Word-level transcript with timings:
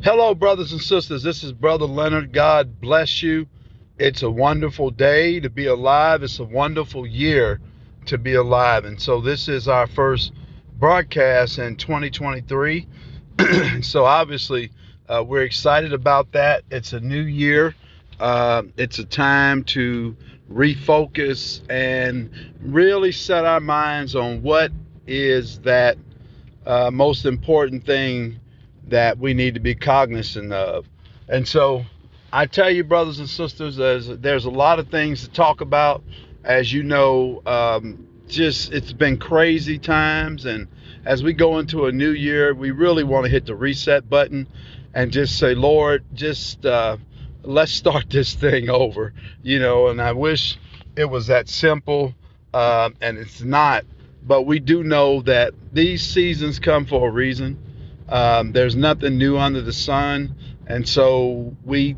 Hello, 0.00 0.32
brothers 0.32 0.70
and 0.70 0.80
sisters. 0.80 1.24
This 1.24 1.42
is 1.42 1.50
Brother 1.50 1.84
Leonard. 1.84 2.32
God 2.32 2.80
bless 2.80 3.20
you. 3.20 3.48
It's 3.98 4.22
a 4.22 4.30
wonderful 4.30 4.90
day 4.92 5.40
to 5.40 5.50
be 5.50 5.66
alive. 5.66 6.22
It's 6.22 6.38
a 6.38 6.44
wonderful 6.44 7.04
year 7.04 7.60
to 8.06 8.16
be 8.16 8.34
alive. 8.34 8.84
And 8.84 9.02
so, 9.02 9.20
this 9.20 9.48
is 9.48 9.66
our 9.66 9.88
first 9.88 10.30
broadcast 10.78 11.58
in 11.58 11.74
2023. 11.74 12.86
so, 13.82 14.04
obviously, 14.04 14.70
uh, 15.08 15.24
we're 15.26 15.42
excited 15.42 15.92
about 15.92 16.30
that. 16.30 16.62
It's 16.70 16.92
a 16.92 17.00
new 17.00 17.22
year, 17.22 17.74
uh, 18.20 18.62
it's 18.76 19.00
a 19.00 19.04
time 19.04 19.64
to 19.64 20.16
refocus 20.48 21.68
and 21.68 22.30
really 22.60 23.10
set 23.10 23.44
our 23.44 23.60
minds 23.60 24.14
on 24.14 24.42
what 24.42 24.70
is 25.08 25.58
that 25.62 25.98
uh, 26.66 26.88
most 26.92 27.24
important 27.26 27.84
thing 27.84 28.38
that 28.90 29.18
we 29.18 29.34
need 29.34 29.54
to 29.54 29.60
be 29.60 29.74
cognizant 29.74 30.52
of. 30.52 30.86
And 31.28 31.46
so 31.46 31.84
I 32.32 32.46
tell 32.46 32.70
you, 32.70 32.84
brothers 32.84 33.18
and 33.18 33.28
sisters, 33.28 33.76
there's, 33.76 34.08
there's 34.08 34.44
a 34.44 34.50
lot 34.50 34.78
of 34.78 34.88
things 34.88 35.22
to 35.22 35.30
talk 35.30 35.60
about. 35.60 36.02
As 36.44 36.72
you 36.72 36.82
know, 36.82 37.42
um, 37.46 38.06
just 38.28 38.72
it's 38.72 38.92
been 38.92 39.18
crazy 39.18 39.78
times. 39.78 40.44
And 40.46 40.68
as 41.04 41.22
we 41.22 41.32
go 41.32 41.58
into 41.58 41.86
a 41.86 41.92
new 41.92 42.10
year, 42.10 42.54
we 42.54 42.70
really 42.70 43.04
want 43.04 43.24
to 43.24 43.30
hit 43.30 43.46
the 43.46 43.54
reset 43.54 44.08
button 44.08 44.46
and 44.94 45.12
just 45.12 45.38
say, 45.38 45.54
Lord, 45.54 46.04
just 46.14 46.64
uh, 46.64 46.96
let's 47.42 47.72
start 47.72 48.06
this 48.10 48.34
thing 48.34 48.70
over, 48.70 49.12
you 49.42 49.58
know. 49.58 49.88
And 49.88 50.00
I 50.00 50.12
wish 50.12 50.58
it 50.96 51.06
was 51.06 51.26
that 51.28 51.48
simple, 51.48 52.14
uh, 52.54 52.90
and 53.00 53.18
it's 53.18 53.42
not. 53.42 53.84
But 54.22 54.42
we 54.42 54.58
do 54.58 54.84
know 54.84 55.22
that 55.22 55.54
these 55.72 56.02
seasons 56.02 56.58
come 56.58 56.84
for 56.84 57.08
a 57.08 57.10
reason 57.10 57.58
um, 58.08 58.52
there's 58.52 58.74
nothing 58.74 59.18
new 59.18 59.36
under 59.36 59.60
the 59.60 59.72
sun, 59.72 60.34
and 60.66 60.88
so 60.88 61.54
we 61.64 61.96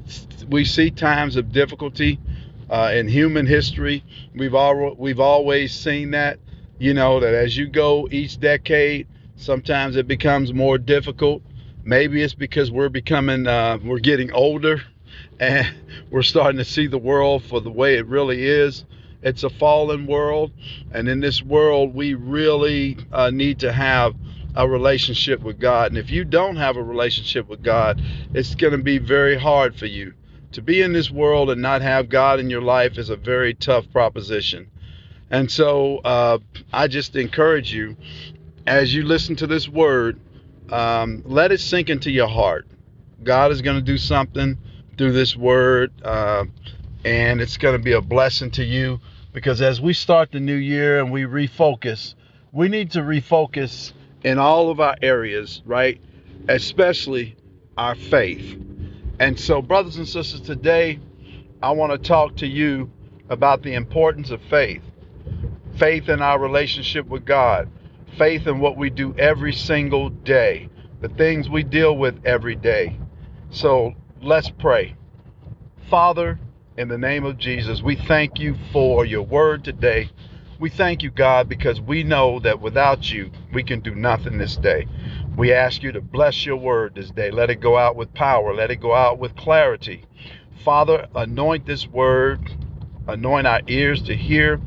we 0.49 0.65
see 0.65 0.91
times 0.91 1.37
of 1.37 1.53
difficulty 1.53 2.19
uh, 2.69 2.93
in 2.95 3.09
human 3.09 3.47
history. 3.47 4.05
We've 4.35 4.55
all 4.55 4.95
we've 4.99 5.21
always 5.21 5.73
seen 5.73 6.11
that. 6.13 6.39
You 6.79 6.95
know 6.95 7.21
that 7.21 7.35
as 7.35 7.57
you 7.57 7.69
go 7.69 8.09
each 8.11 8.41
decade, 8.41 9.07
sometimes 9.37 9.97
it 9.97 10.09
becomes 10.09 10.53
more 10.53 10.79
difficult. 10.79 11.43
Maybe 11.85 12.23
it's 12.23 12.35
because 12.35 12.71
we're 12.71 12.89
becoming 12.89 13.47
uh, 13.47 13.79
we're 13.85 13.99
getting 13.99 14.33
older, 14.33 14.83
and 15.41 15.69
we're 16.11 16.23
starting 16.23 16.59
to 16.59 16.65
see 16.65 16.87
the 16.87 16.99
world 16.99 17.45
for 17.45 17.61
the 17.61 17.71
way 17.71 17.97
it 17.97 18.07
really 18.07 18.45
is. 18.45 18.85
It's 19.23 19.45
a 19.45 19.51
fallen 19.51 20.07
world, 20.07 20.51
and 20.93 21.07
in 21.07 21.21
this 21.21 21.43
world, 21.43 21.95
we 21.95 22.15
really 22.15 22.97
uh, 23.13 23.31
need 23.31 23.61
to 23.61 23.71
have 23.71 24.15
a 24.55 24.69
relationship 24.69 25.41
with 25.41 25.59
God. 25.59 25.91
And 25.91 25.99
if 25.99 26.11
you 26.11 26.25
don't 26.25 26.57
have 26.57 26.77
a 26.77 26.83
relationship 26.83 27.49
with 27.49 27.63
God, 27.63 28.01
it's 28.35 28.55
going 28.55 28.73
to 28.73 28.83
be 28.83 28.99
very 28.99 29.39
hard 29.39 29.77
for 29.77 29.87
you. 29.87 30.15
To 30.53 30.63
be 30.63 30.83
in 30.83 30.93
this 30.93 31.11
world 31.11 31.51
and 31.51 31.63
not 31.63 31.83
have 31.83 32.09
God 32.09 32.41
in 32.41 32.51
your 32.51 32.63
life 32.63 32.99
is 32.99 33.11
a 33.11 33.17
very 33.17 33.55
tough 33.55 33.91
proposition. 33.93 34.69
And 35.31 35.51
so 35.51 35.99
uh, 35.99 36.39
I 36.73 36.89
just 36.89 37.15
encourage 37.15 37.73
you, 37.73 37.97
as 38.67 38.93
you 38.93 39.05
listen 39.05 39.37
to 39.37 39.47
this 39.47 39.69
word, 39.69 40.19
um, 40.71 41.23
let 41.25 41.53
it 41.53 41.61
sink 41.61 41.89
into 41.89 42.11
your 42.11 42.29
heart. 42.29 42.67
God 43.23 43.53
is 43.53 43.63
going 43.63 43.77
to 43.77 43.83
do 43.83 43.99
something 43.99 44.59
through 44.97 45.13
this 45.13 45.37
word, 45.37 45.93
uh, 46.05 46.45
and 47.05 47.41
it's 47.41 47.57
going 47.57 47.77
to 47.77 47.83
be 47.83 47.93
a 47.93 48.01
blessing 48.01 48.51
to 48.53 48.65
you 48.65 49.01
because 49.33 49.63
as 49.63 49.81
we 49.81 49.93
start 49.93 50.33
the 50.33 50.41
new 50.41 50.57
year 50.57 50.99
and 50.99 51.13
we 51.13 51.23
refocus, 51.23 52.15
we 52.53 52.69
need 52.69 52.91
to 52.93 53.01
refocus 53.01 53.93
in 54.25 54.39
all 54.39 54.71
of 54.71 54.81
our 54.81 54.97
areas, 55.03 55.63
right? 55.65 56.01
Especially 56.49 57.37
our 57.77 57.95
faith. 57.95 58.59
And 59.19 59.39
so, 59.39 59.63
brothers 59.63 59.97
and 59.97 60.09
sisters, 60.09 60.41
today 60.41 60.99
I 61.63 61.73
want 61.73 61.93
to 61.93 61.99
talk 61.99 62.37
to 62.37 62.47
you 62.47 62.91
about 63.29 63.63
the 63.63 63.75
importance 63.75 64.31
of 64.31 64.41
faith 64.43 64.83
faith 65.79 66.09
in 66.09 66.21
our 66.21 66.39
relationship 66.39 67.07
with 67.07 67.25
God, 67.25 67.71
faith 68.19 68.47
in 68.47 68.59
what 68.59 68.77
we 68.77 68.91
do 68.91 69.15
every 69.17 69.53
single 69.53 70.11
day, 70.11 70.69
the 71.01 71.09
things 71.09 71.49
we 71.49 71.63
deal 71.63 71.97
with 71.97 72.21
every 72.27 72.57
day. 72.57 72.99
So, 73.51 73.95
let's 74.21 74.51
pray. 74.51 74.95
Father, 75.89 76.39
in 76.77 76.89
the 76.89 76.99
name 76.99 77.25
of 77.25 77.39
Jesus, 77.39 77.83
we 77.83 77.97
thank 77.97 78.39
you 78.39 78.57
for 78.73 79.05
your 79.05 79.23
word 79.23 79.65
today. 79.65 80.11
We 80.61 80.69
thank 80.69 81.03
you, 81.03 81.11
God, 81.11 81.49
because 81.49 81.81
we 81.81 82.03
know 82.03 82.39
that 82.41 82.61
without 82.61 83.11
you, 83.11 83.31
we 83.51 83.63
can 83.63 83.81
do 83.81 83.95
nothing 83.95 84.37
this 84.37 84.59
day. 84.59 84.87
We 85.35 85.55
ask 85.55 85.83
you 85.83 85.91
to 85.93 86.03
bless 86.03 86.45
your 86.45 86.57
word 86.57 86.95
this 86.95 87.11
day. 87.11 87.31
Let 87.31 87.49
it 87.49 87.63
go 87.63 87.79
out 87.79 87.97
with 87.97 88.13
power, 88.13 88.53
let 88.53 88.71
it 88.71 88.77
go 88.77 88.95
out 88.95 89.19
with 89.19 89.35
clarity. 89.37 90.05
Father, 90.63 91.07
anoint 91.15 91.65
this 91.65 91.87
word, 91.87 92.41
anoint 93.09 93.47
our 93.47 93.63
ears 93.69 94.03
to 94.03 94.15
hear, 94.15 94.61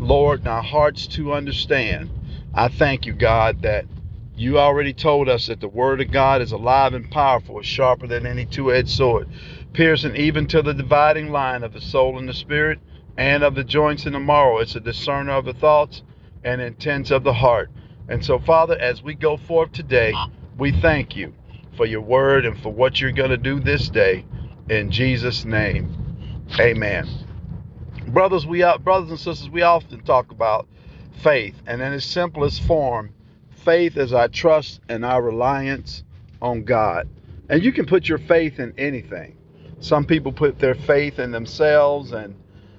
Lord, 0.00 0.40
and 0.40 0.48
our 0.48 0.64
hearts 0.64 1.06
to 1.08 1.32
understand. 1.32 2.10
I 2.52 2.66
thank 2.66 3.06
you, 3.06 3.12
God, 3.12 3.62
that 3.62 3.86
you 4.34 4.58
already 4.58 4.92
told 4.92 5.28
us 5.28 5.46
that 5.46 5.60
the 5.60 5.68
word 5.68 6.00
of 6.00 6.10
God 6.10 6.42
is 6.42 6.50
alive 6.50 6.92
and 6.92 7.08
powerful, 7.08 7.62
sharper 7.62 8.08
than 8.08 8.26
any 8.26 8.46
two 8.46 8.72
edged 8.72 8.90
sword, 8.90 9.28
piercing 9.72 10.16
even 10.16 10.48
to 10.48 10.60
the 10.60 10.74
dividing 10.74 11.30
line 11.30 11.62
of 11.62 11.72
the 11.72 11.80
soul 11.80 12.18
and 12.18 12.28
the 12.28 12.34
spirit 12.34 12.80
and 13.16 13.42
of 13.42 13.54
the 13.54 13.64
joints 13.64 14.06
and 14.06 14.14
the 14.14 14.20
marrow. 14.20 14.58
It's 14.58 14.76
a 14.76 14.80
discerner 14.80 15.32
of 15.32 15.44
the 15.44 15.54
thoughts 15.54 16.02
and 16.44 16.60
intents 16.60 17.10
of 17.10 17.24
the 17.24 17.32
heart. 17.32 17.70
And 18.08 18.24
so, 18.24 18.38
Father, 18.38 18.76
as 18.78 19.02
we 19.02 19.14
go 19.14 19.36
forth 19.36 19.72
today, 19.72 20.14
we 20.58 20.72
thank 20.72 21.16
you 21.16 21.34
for 21.76 21.86
your 21.86 22.00
word 22.00 22.46
and 22.46 22.58
for 22.60 22.72
what 22.72 23.00
you're 23.00 23.12
going 23.12 23.30
to 23.30 23.36
do 23.36 23.60
this 23.60 23.88
day. 23.88 24.24
In 24.68 24.90
Jesus' 24.90 25.44
name, 25.44 25.94
amen. 26.58 27.08
Brothers, 28.08 28.46
we 28.46 28.64
brothers 28.80 29.10
and 29.10 29.18
sisters, 29.18 29.50
we 29.50 29.62
often 29.62 30.02
talk 30.04 30.30
about 30.30 30.68
faith, 31.22 31.54
and 31.66 31.82
in 31.82 31.92
its 31.92 32.06
simplest 32.06 32.62
form, 32.62 33.12
faith 33.64 33.96
is 33.96 34.12
our 34.12 34.28
trust 34.28 34.80
and 34.88 35.04
our 35.04 35.20
reliance 35.20 36.04
on 36.40 36.62
God. 36.64 37.08
And 37.48 37.62
you 37.64 37.72
can 37.72 37.86
put 37.86 38.08
your 38.08 38.18
faith 38.18 38.58
in 38.60 38.74
anything. 38.78 39.36
Some 39.80 40.04
people 40.04 40.32
put 40.32 40.58
their 40.58 40.74
faith 40.74 41.18
in 41.18 41.32
themselves 41.32 42.12
and 42.12 42.34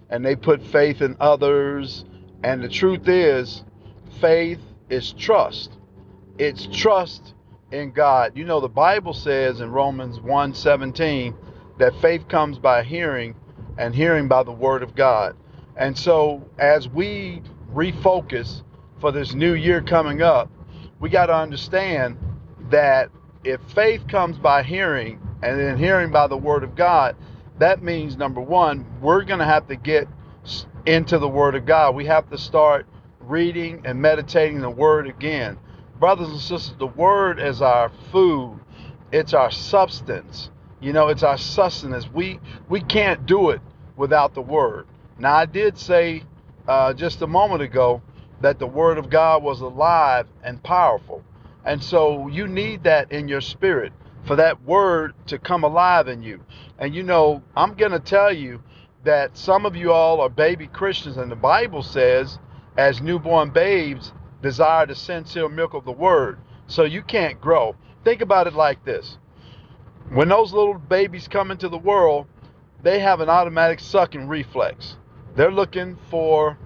and 0.10 0.26
they 0.26 0.36
put 0.36 0.62
faith 0.62 1.02
in 1.02 1.16
others. 1.20 2.06
And 2.44 2.64
the 2.64 2.70
truth 2.70 3.08
is, 3.08 3.64
faith 4.22 4.60
is 4.90 5.12
trust. 5.14 5.78
It's 6.38 6.68
trust 6.68 7.34
in 7.72 7.92
God. 7.92 8.38
You 8.38 8.46
know, 8.46 8.60
the 8.60 8.70
Bible 8.70 9.14
says 9.14 9.60
in 9.60 9.72
Romans 9.72 10.20
1:17 10.20 11.34
that 11.78 11.96
faith 11.96 12.28
comes 12.28 12.58
by 12.58 12.84
hearing 12.84 13.36
and 13.78 13.94
hearing 13.94 14.28
by 14.28 14.44
the 14.44 14.52
word 14.52 14.84
of 14.84 14.96
God. 14.96 15.36
And 15.76 15.98
so 15.98 16.44
as 16.58 16.88
we 16.88 17.42
refocus 17.74 18.64
for 19.00 19.12
this 19.12 19.34
new 19.34 19.54
year 19.54 19.82
coming 19.82 20.22
up, 20.22 20.50
we 21.00 21.10
got 21.10 21.28
to 21.28 21.36
understand 21.36 22.18
that 22.72 23.10
if 23.44 23.62
faith 23.74 24.08
comes 24.08 24.38
by 24.38 24.64
hearing 24.64 25.20
and 25.44 25.60
then 25.60 25.78
hearing 25.78 26.12
by 26.12 26.28
the 26.28 26.38
word 26.38 26.64
of 26.64 26.76
God, 26.76 27.16
that 27.60 27.82
means 27.82 28.18
number 28.18 28.42
one, 28.42 28.86
we're 29.02 29.24
going 29.24 29.40
to 29.40 29.46
have 29.46 29.68
to 29.68 29.76
get 29.76 30.08
into 30.86 31.18
the 31.18 31.28
Word 31.28 31.56
of 31.56 31.66
God. 31.66 31.96
We 31.96 32.06
have 32.06 32.30
to 32.30 32.38
start 32.38 32.86
reading 33.22 33.82
and 33.86 34.02
meditating 34.02 34.62
the 34.62 34.70
Word 34.70 35.08
again. 35.08 35.58
Brothers 36.00 36.30
and 36.30 36.40
sisters, 36.40 36.76
the 36.80 36.88
Word 36.88 37.40
is 37.40 37.62
our 37.62 37.92
food, 38.12 38.60
it's 39.12 39.34
our 39.34 39.52
substance. 39.52 40.52
You 40.80 40.94
know, 40.94 41.08
it's 41.08 41.24
our 41.24 41.38
sustenance. 41.40 42.08
We 42.14 42.40
we 42.70 42.82
can't 42.82 43.26
do 43.26 43.50
it 43.50 43.62
without 43.96 44.36
the 44.36 44.42
Word. 44.42 44.86
Now, 45.18 45.36
I 45.36 45.46
did 45.46 45.78
say 45.78 46.24
uh, 46.68 46.94
just 46.94 47.24
a 47.24 47.28
moment 47.28 47.64
ago 47.64 48.02
that 48.42 48.60
the 48.60 48.68
Word 48.68 49.00
of 49.00 49.10
God 49.10 49.42
was 49.42 49.62
alive 49.62 50.28
and 50.44 50.62
powerful. 50.62 51.24
And 51.66 51.84
so 51.84 52.28
you 52.28 52.48
need 52.48 52.84
that 52.84 53.12
in 53.12 53.28
your 53.28 53.42
spirit 53.42 53.92
for 54.28 54.36
that 54.36 54.64
Word 54.64 55.14
to 55.28 55.40
come 55.40 55.64
alive 55.64 56.08
in 56.08 56.22
you. 56.22 56.44
And 56.78 56.94
you 56.94 57.02
know, 57.02 57.42
I'm 57.56 57.74
going 57.74 57.94
to 57.94 58.00
tell 58.00 58.32
you 58.32 58.62
that 59.04 59.38
some 59.38 59.66
of 59.66 59.76
you 59.76 59.92
all 59.92 60.22
are 60.22 60.30
baby 60.30 60.68
Christians, 60.68 61.18
and 61.18 61.32
the 61.32 61.36
Bible 61.36 61.82
says, 61.82 62.38
as 62.78 63.02
newborn 63.02 63.50
babes, 63.50 64.14
desire 64.42 64.86
the 64.86 64.96
sincere 64.96 65.50
milk 65.50 65.74
of 65.74 65.86
the 65.86 65.92
Word. 65.92 66.40
So 66.68 66.84
you 66.84 67.02
can't 67.02 67.42
grow. 67.42 67.76
Think 68.04 68.22
about 68.22 68.48
it 68.48 68.54
like 68.54 68.84
this 68.86 69.18
when 70.10 70.30
those 70.30 70.54
little 70.54 70.76
babies 70.76 71.28
come 71.28 71.52
into 71.52 71.68
the 71.68 71.78
world, 71.78 72.28
they 72.82 73.00
have 73.00 73.20
an 73.20 73.30
automatic 73.30 73.80
sucking 73.80 74.28
reflex. 74.28 74.96
They're 75.36 75.52
looking 75.52 75.98
for 76.10 76.58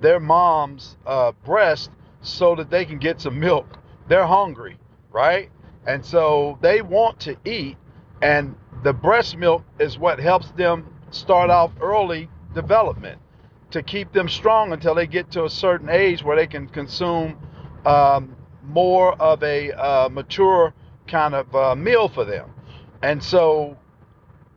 their 0.00 0.20
mom's 0.20 0.96
uh, 1.06 1.32
breast 1.44 1.90
so 2.20 2.54
that 2.56 2.70
they 2.70 2.84
can 2.84 2.98
get 2.98 3.20
some 3.20 3.40
milk. 3.40 3.78
They're 4.08 4.26
hungry, 4.26 4.76
right? 5.10 5.50
And 5.86 6.04
so 6.04 6.58
they 6.60 6.82
want 6.82 7.20
to 7.20 7.36
eat, 7.44 7.76
and 8.22 8.54
the 8.82 8.92
breast 8.92 9.36
milk 9.36 9.64
is 9.78 9.98
what 9.98 10.18
helps 10.20 10.50
them 10.52 10.86
start 11.10 11.50
off 11.50 11.72
early 11.80 12.28
development 12.54 13.20
to 13.70 13.82
keep 13.82 14.12
them 14.12 14.28
strong 14.28 14.72
until 14.72 14.94
they 14.94 15.06
get 15.06 15.30
to 15.32 15.44
a 15.44 15.50
certain 15.50 15.88
age 15.88 16.22
where 16.22 16.36
they 16.36 16.46
can 16.46 16.66
consume 16.68 17.38
um, 17.86 18.36
more 18.64 19.14
of 19.20 19.42
a 19.42 19.72
uh, 19.72 20.08
mature 20.08 20.74
kind 21.06 21.34
of 21.34 21.54
uh, 21.54 21.74
meal 21.74 22.08
for 22.08 22.24
them. 22.24 22.50
And 23.02 23.22
so, 23.22 23.76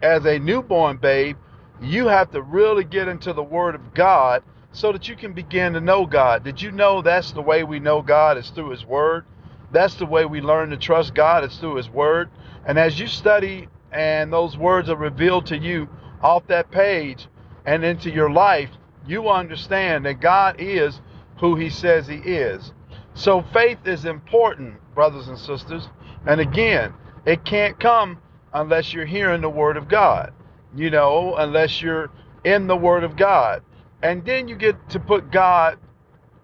as 0.01 0.25
a 0.25 0.39
newborn 0.39 0.97
babe, 0.97 1.37
you 1.81 2.07
have 2.07 2.31
to 2.31 2.41
really 2.41 2.83
get 2.83 3.07
into 3.07 3.33
the 3.33 3.43
Word 3.43 3.75
of 3.75 3.93
God 3.93 4.43
so 4.71 4.91
that 4.91 5.07
you 5.07 5.15
can 5.15 5.33
begin 5.33 5.73
to 5.73 5.81
know 5.81 6.05
God. 6.05 6.43
Did 6.43 6.61
you 6.61 6.71
know 6.71 7.01
that's 7.01 7.31
the 7.31 7.41
way 7.41 7.63
we 7.63 7.79
know 7.79 8.01
God 8.01 8.37
is 8.37 8.49
through 8.49 8.71
His 8.71 8.85
Word? 8.85 9.25
That's 9.73 9.95
the 9.95 10.05
way 10.05 10.25
we 10.25 10.39
learn 10.39 10.69
to 10.69 10.77
trust 10.77 11.15
God 11.15 11.43
It's 11.43 11.57
through 11.57 11.75
His 11.75 11.89
Word. 11.89 12.29
And 12.65 12.79
as 12.79 12.99
you 12.99 13.07
study 13.07 13.67
and 13.91 14.31
those 14.31 14.57
words 14.57 14.89
are 14.89 14.95
revealed 14.95 15.47
to 15.47 15.57
you 15.57 15.89
off 16.21 16.47
that 16.47 16.71
page 16.71 17.27
and 17.65 17.83
into 17.83 18.09
your 18.09 18.29
life, 18.29 18.69
you 19.05 19.29
understand 19.29 20.05
that 20.05 20.21
God 20.21 20.57
is 20.59 21.01
who 21.39 21.55
He 21.55 21.69
says 21.69 22.07
He 22.07 22.17
is. 22.17 22.71
So 23.15 23.43
faith 23.53 23.79
is 23.85 24.05
important, 24.05 24.75
brothers 24.95 25.27
and 25.27 25.37
sisters. 25.37 25.89
And 26.25 26.39
again, 26.39 26.93
it 27.25 27.43
can't 27.43 27.79
come 27.79 28.19
unless 28.53 28.93
you're 28.93 29.05
hearing 29.05 29.41
the 29.41 29.49
Word 29.49 29.75
of 29.75 29.87
God, 29.87 30.33
you 30.75 30.89
know, 30.91 31.35
unless 31.35 31.81
you're 31.81 32.11
in 32.43 32.67
the 32.67 32.77
Word 32.77 33.03
of 33.03 33.17
God. 33.17 33.63
And 34.03 34.23
then 34.23 34.47
you 34.47 34.55
get 34.55 34.89
to 34.89 34.99
put 34.99 35.31
God 35.31 35.79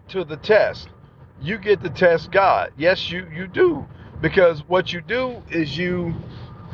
to 0.09 0.23
the 0.23 0.37
test. 0.37 0.89
You 1.41 1.57
get 1.57 1.81
to 1.83 1.89
test 1.89 2.31
God. 2.31 2.71
Yes, 2.77 3.09
you, 3.09 3.27
you 3.33 3.47
do. 3.47 3.87
Because 4.21 4.67
what 4.67 4.91
you 4.91 5.01
do 5.01 5.41
is 5.49 5.77
you 5.77 6.13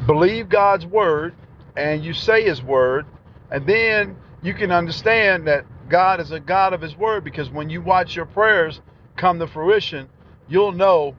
believe 0.08 0.50
God's 0.50 0.86
Word 0.86 1.36
and 1.78 2.04
you 2.04 2.14
say 2.14 2.44
His 2.44 2.64
Word, 2.64 3.06
and 3.52 3.68
then 3.68 4.18
you 4.42 4.54
can 4.54 4.72
understand 4.72 5.48
that 5.48 5.66
God 5.90 6.20
is 6.20 6.32
a 6.32 6.40
God 6.40 6.74
of 6.74 6.82
His 6.82 6.96
Word 6.96 7.24
because 7.24 7.50
when 7.50 7.70
you 7.70 7.82
watch 7.82 8.16
your 8.16 8.26
prayers 8.26 8.82
come 9.16 9.40
to 9.40 9.48
fruition, 9.48 10.10
you'll 10.48 10.72
know 10.72 11.16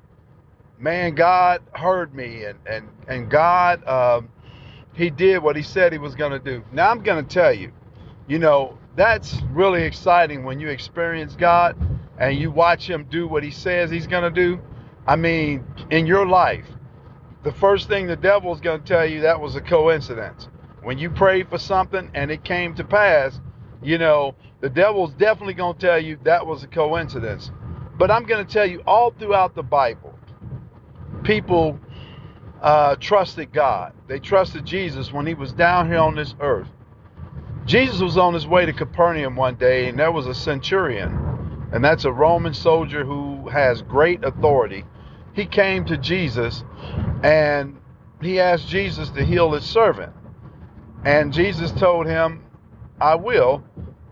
man, 0.78 1.14
God 1.14 1.62
heard 1.72 2.14
me, 2.14 2.44
and 2.44 2.58
and 2.66 2.88
and 3.08 3.31
God, 3.31 3.87
um, 3.87 4.28
He 4.94 5.10
did 5.10 5.42
what 5.42 5.56
He 5.56 5.62
said 5.62 5.92
He 5.92 5.99
was 5.99 6.14
going 6.14 6.32
to 6.32 6.38
do. 6.38 6.62
Now 6.72 6.90
I'm 6.90 7.02
going 7.02 7.25
to 7.25 7.34
tell 7.34 7.52
you, 7.52 7.72
you 8.26 8.38
know, 8.38 8.78
that's 8.94 9.40
really 9.52 9.82
exciting 9.82 10.44
when 10.44 10.60
you 10.60 10.69
experience 10.69 11.37
God 11.37 11.76
and 12.18 12.38
you 12.38 12.50
watch 12.50 12.88
Him 12.88 13.06
do 13.10 13.26
what 13.28 13.42
He 13.42 13.50
says 13.50 13.90
He's 13.90 14.06
going 14.06 14.22
to 14.22 14.30
do. 14.30 14.60
I 15.06 15.16
mean, 15.16 15.64
in 15.90 16.06
your 16.06 16.26
life, 16.26 16.66
the 17.42 17.52
first 17.52 17.88
thing 17.88 18.06
the 18.06 18.16
devil 18.16 18.52
is 18.52 18.60
going 18.60 18.80
to 18.80 18.86
tell 18.86 19.06
you 19.06 19.20
that 19.20 19.40
was 19.40 19.54
a 19.54 19.60
coincidence. 19.60 20.48
When 20.82 20.98
you 20.98 21.10
prayed 21.10 21.48
for 21.48 21.58
something 21.58 22.10
and 22.14 22.30
it 22.30 22.44
came 22.44 22.74
to 22.74 22.84
pass, 22.84 23.40
you 23.82 23.98
know, 23.98 24.34
the 24.60 24.68
devil's 24.68 25.12
definitely 25.12 25.54
going 25.54 25.74
to 25.74 25.80
tell 25.80 25.98
you 25.98 26.18
that 26.24 26.46
was 26.46 26.64
a 26.64 26.66
coincidence. 26.66 27.50
But 27.98 28.10
I'm 28.10 28.24
going 28.24 28.44
to 28.44 28.52
tell 28.52 28.66
you 28.66 28.82
all 28.86 29.10
throughout 29.10 29.54
the 29.54 29.62
Bible, 29.62 30.18
people 31.22 31.78
uh, 32.60 32.96
trusted 32.96 33.52
God. 33.52 33.92
They 34.08 34.18
trusted 34.18 34.64
Jesus 34.64 35.12
when 35.12 35.26
he 35.26 35.34
was 35.34 35.52
down 35.52 35.88
here 35.88 35.98
on 35.98 36.14
this 36.14 36.34
earth. 36.40 36.68
Jesus 37.64 38.00
was 38.00 38.16
on 38.16 38.34
his 38.34 38.46
way 38.46 38.66
to 38.66 38.72
Capernaum 38.72 39.34
one 39.36 39.56
day, 39.56 39.88
and 39.88 39.98
there 39.98 40.12
was 40.12 40.26
a 40.26 40.34
centurion, 40.34 41.36
and 41.72 41.84
that's 41.84 42.04
a 42.04 42.12
Roman 42.12 42.54
soldier 42.54 43.04
who 43.04 43.48
has 43.48 43.82
great 43.82 44.24
authority. 44.24 44.84
He 45.34 45.46
came 45.46 45.84
to 45.86 45.96
Jesus 45.96 46.64
and 47.22 47.78
he 48.20 48.40
asked 48.40 48.68
Jesus 48.68 49.10
to 49.10 49.24
heal 49.24 49.52
his 49.52 49.64
servant. 49.64 50.12
And 51.04 51.32
Jesus 51.32 51.70
told 51.72 52.06
him, 52.06 52.42
I 53.00 53.14
will, 53.14 53.62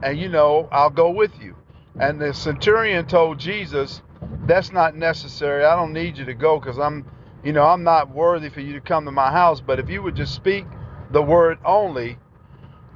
and 0.03 0.19
you 0.19 0.29
know, 0.29 0.69
I'll 0.71 0.91
go 0.91 1.11
with 1.11 1.33
you. 1.41 1.57
And 1.99 2.21
the 2.21 2.35
centurion 2.35 3.07
told 3.07 3.39
Jesus, 3.39 4.03
that's 4.47 4.73
not 4.73 4.97
necessary. 4.97 5.65
I 5.65 5.77
don't 5.77 5.93
need 5.93 6.19
you 6.19 6.25
to 6.27 6.35
go 6.35 6.59
because 6.59 6.79
I'm, 6.79 7.07
you 7.43 7.53
know, 7.53 7.65
I'm 7.65 7.85
not 7.85 8.15
worthy 8.15 8.49
for 8.51 8.61
you 8.61 8.73
to 8.75 8.81
come 8.81 9.05
to 9.07 9.11
my 9.11 9.31
house. 9.31 9.61
But 9.61 9.79
if 9.79 9.89
you 9.89 10.03
would 10.03 10.17
just 10.17 10.35
speak 10.35 10.67
the 11.13 11.23
word 11.23 11.59
only, 11.65 12.19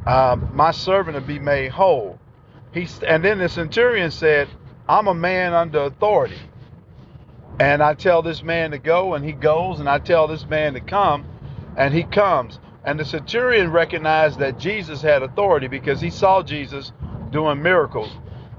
uh, 0.06 0.36
my 0.52 0.72
servant 0.72 1.14
will 1.14 1.26
be 1.26 1.38
made 1.38 1.70
whole. 1.70 2.18
He 2.72 2.86
and 3.06 3.24
then 3.24 3.38
the 3.38 3.48
centurion 3.48 4.10
said, 4.10 4.48
I'm 4.88 5.06
a 5.08 5.14
man 5.14 5.54
under 5.54 5.82
authority. 5.82 6.38
And 7.60 7.82
I 7.82 7.94
tell 7.94 8.22
this 8.22 8.42
man 8.42 8.70
to 8.70 8.78
go, 8.78 9.14
and 9.14 9.24
he 9.24 9.32
goes, 9.32 9.80
and 9.80 9.88
I 9.88 9.98
tell 9.98 10.28
this 10.28 10.46
man 10.46 10.74
to 10.74 10.80
come, 10.80 11.26
and 11.76 11.92
he 11.92 12.04
comes. 12.04 12.60
And 12.84 12.98
the 13.00 13.04
centurion 13.04 13.72
recognized 13.72 14.38
that 14.38 14.58
Jesus 14.58 15.02
had 15.02 15.22
authority 15.22 15.66
because 15.66 16.00
he 16.00 16.10
saw 16.10 16.42
Jesus 16.42 16.92
doing 17.30 17.60
miracles. 17.60 18.10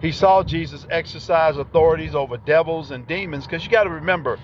He 0.02 0.12
saw 0.12 0.44
Jesus 0.44 0.86
exercise 0.90 1.58
authorities 1.58 2.16
over 2.16 2.38
devils 2.38 2.92
and 2.92 3.08
demons 3.08 3.46
because 3.46 3.64
you 3.66 3.72
got 3.72 3.84
to 3.84 3.90
remember 3.90 4.38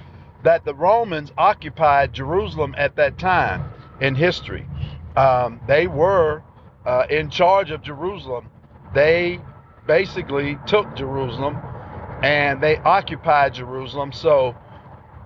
that 0.43 0.63
the 0.65 0.73
Romans 0.73 1.31
occupied 1.37 2.13
Jerusalem 2.13 2.75
at 2.77 2.95
that 2.95 3.17
time 3.17 3.65
in 3.99 4.15
history. 4.15 4.67
Um, 5.15 5.59
they 5.67 5.87
were 5.87 6.43
uh, 6.85 7.05
in 7.09 7.29
charge 7.29 7.71
of 7.71 7.81
Jerusalem. 7.81 8.49
They 8.93 9.39
basically 9.87 10.59
took 10.67 10.95
Jerusalem 10.95 11.59
and 12.23 12.61
they 12.61 12.77
occupied 12.79 13.55
Jerusalem. 13.55 14.13
So 14.13 14.55